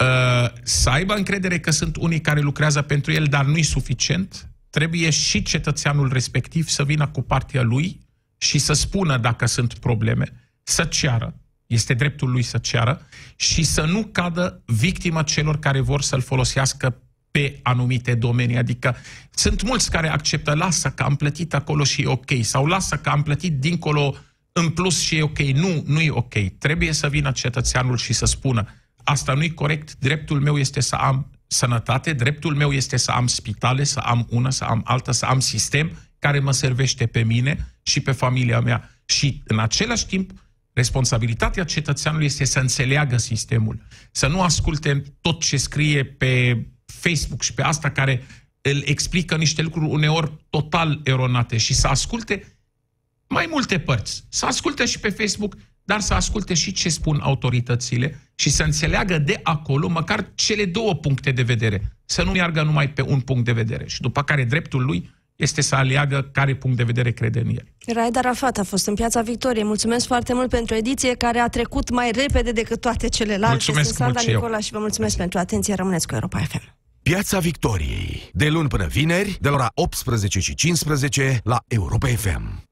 Uh, 0.02 0.50
să 0.62 0.90
aibă 0.90 1.14
încredere 1.14 1.60
că 1.60 1.70
sunt 1.70 1.96
unii 1.96 2.20
care 2.20 2.40
lucrează 2.40 2.82
pentru 2.82 3.12
el, 3.12 3.24
dar 3.24 3.44
nu-i 3.44 3.62
suficient. 3.62 4.48
Trebuie 4.70 5.10
și 5.10 5.42
cetățeanul 5.42 6.12
respectiv 6.12 6.68
să 6.68 6.84
vină 6.84 7.06
cu 7.06 7.22
partea 7.22 7.62
lui 7.62 8.00
și 8.38 8.58
să 8.58 8.72
spună 8.72 9.18
dacă 9.18 9.46
sunt 9.46 9.74
probleme, 9.74 10.52
să 10.62 10.84
ceară, 10.84 11.34
este 11.66 11.94
dreptul 11.94 12.30
lui 12.30 12.42
să 12.42 12.58
ceară 12.58 13.06
și 13.36 13.62
să 13.62 13.82
nu 13.82 14.04
cadă 14.04 14.62
victima 14.66 15.22
celor 15.22 15.58
care 15.58 15.80
vor 15.80 16.02
să-l 16.02 16.20
folosească 16.20 17.02
pe 17.32 17.58
anumite 17.62 18.14
domenii. 18.14 18.56
Adică 18.56 18.96
sunt 19.30 19.62
mulți 19.62 19.90
care 19.90 20.08
acceptă, 20.08 20.54
lasă 20.54 20.90
că 20.90 21.02
am 21.02 21.16
plătit 21.16 21.54
acolo 21.54 21.84
și 21.84 22.02
e 22.02 22.06
ok, 22.06 22.30
sau 22.40 22.66
lasă 22.66 22.96
că 22.96 23.08
am 23.08 23.22
plătit 23.22 23.52
dincolo 23.52 24.14
în 24.52 24.68
plus 24.68 25.00
și 25.00 25.16
e 25.16 25.22
ok. 25.22 25.38
Nu, 25.38 25.82
nu 25.86 26.00
e 26.00 26.10
ok. 26.10 26.34
Trebuie 26.58 26.92
să 26.92 27.08
vină 27.08 27.30
cetățeanul 27.30 27.96
și 27.96 28.12
să 28.12 28.24
spună, 28.24 28.68
asta 29.04 29.34
nu 29.34 29.42
e 29.42 29.48
corect, 29.48 29.96
dreptul 29.98 30.40
meu 30.40 30.58
este 30.58 30.80
să 30.80 30.94
am 30.94 31.30
sănătate, 31.46 32.12
dreptul 32.12 32.54
meu 32.54 32.72
este 32.72 32.96
să 32.96 33.10
am 33.10 33.26
spitale, 33.26 33.84
să 33.84 33.98
am 33.98 34.26
una, 34.30 34.50
să 34.50 34.64
am 34.64 34.80
alta, 34.84 35.12
să 35.12 35.26
am 35.26 35.40
sistem 35.40 35.90
care 36.18 36.38
mă 36.38 36.52
servește 36.52 37.06
pe 37.06 37.22
mine 37.22 37.74
și 37.82 38.00
pe 38.00 38.12
familia 38.12 38.60
mea. 38.60 38.90
Și 39.04 39.42
în 39.46 39.58
același 39.58 40.06
timp, 40.06 40.30
responsabilitatea 40.72 41.64
cetățeanului 41.64 42.26
este 42.26 42.44
să 42.44 42.58
înțeleagă 42.58 43.16
sistemul, 43.16 43.82
să 44.10 44.26
nu 44.26 44.42
asculte 44.42 45.02
tot 45.20 45.40
ce 45.40 45.56
scrie 45.56 46.04
pe 46.04 46.64
Facebook 47.00 47.42
și 47.42 47.54
pe 47.54 47.62
asta 47.62 47.90
care 47.90 48.26
îl 48.60 48.82
explică 48.84 49.36
niște 49.36 49.62
lucruri 49.62 49.86
uneori 49.86 50.32
total 50.50 51.00
eronate 51.04 51.56
și 51.56 51.74
să 51.74 51.86
asculte 51.86 52.56
mai 53.28 53.46
multe 53.50 53.78
părți. 53.78 54.24
Să 54.28 54.46
asculte 54.46 54.84
și 54.84 54.98
pe 55.00 55.10
Facebook, 55.10 55.56
dar 55.84 56.00
să 56.00 56.14
asculte 56.14 56.54
și 56.54 56.72
ce 56.72 56.88
spun 56.88 57.20
autoritățile 57.22 58.32
și 58.34 58.50
să 58.50 58.62
înțeleagă 58.62 59.18
de 59.18 59.40
acolo 59.42 59.88
măcar 59.88 60.30
cele 60.34 60.64
două 60.64 60.94
puncte 60.94 61.30
de 61.30 61.42
vedere. 61.42 61.96
Să 62.04 62.22
nu 62.22 62.30
meargă 62.30 62.62
numai 62.62 62.90
pe 62.90 63.02
un 63.02 63.20
punct 63.20 63.44
de 63.44 63.52
vedere. 63.52 63.86
Și 63.86 64.00
după 64.00 64.22
care 64.22 64.44
dreptul 64.44 64.84
lui 64.84 65.10
este 65.36 65.60
să 65.60 65.74
aleagă 65.74 66.28
care 66.32 66.54
punct 66.54 66.76
de 66.76 66.82
vedere 66.82 67.10
crede 67.10 67.40
în 67.40 67.48
el. 67.48 67.94
Raed 67.94 68.16
Arafat 68.16 68.58
a 68.58 68.62
fost 68.62 68.86
în 68.86 68.94
Piața 68.94 69.22
Victoriei. 69.22 69.64
Mulțumesc 69.64 70.06
foarte 70.06 70.34
mult 70.34 70.48
pentru 70.48 70.74
ediție 70.74 71.14
care 71.14 71.38
a 71.38 71.48
trecut 71.48 71.90
mai 71.90 72.10
repede 72.14 72.52
decât 72.52 72.80
toate 72.80 73.08
celelalte. 73.08 73.48
Mulțumesc 73.48 73.94
Sunt 73.94 74.08
mult 74.08 74.18
și 74.18 74.28
Nicola 74.28 74.54
eu. 74.54 74.60
și 74.60 74.72
vă 74.72 74.78
mulțumesc 74.78 75.16
pentru 75.16 75.38
atenție. 75.38 75.74
Rămâneți 75.74 76.06
cu 76.06 76.14
Europa 76.14 76.38
FM. 76.38 76.81
Piața 77.02 77.38
Victoriei. 77.38 78.30
De 78.32 78.48
luni 78.48 78.68
până 78.68 78.86
vineri, 78.86 79.38
de 79.40 79.48
la 79.48 79.54
ora 79.54 79.70
18 79.74 80.40
și 80.40 80.54
15 80.54 81.40
la 81.44 81.64
Europa 81.68 82.06
FM. 82.06 82.71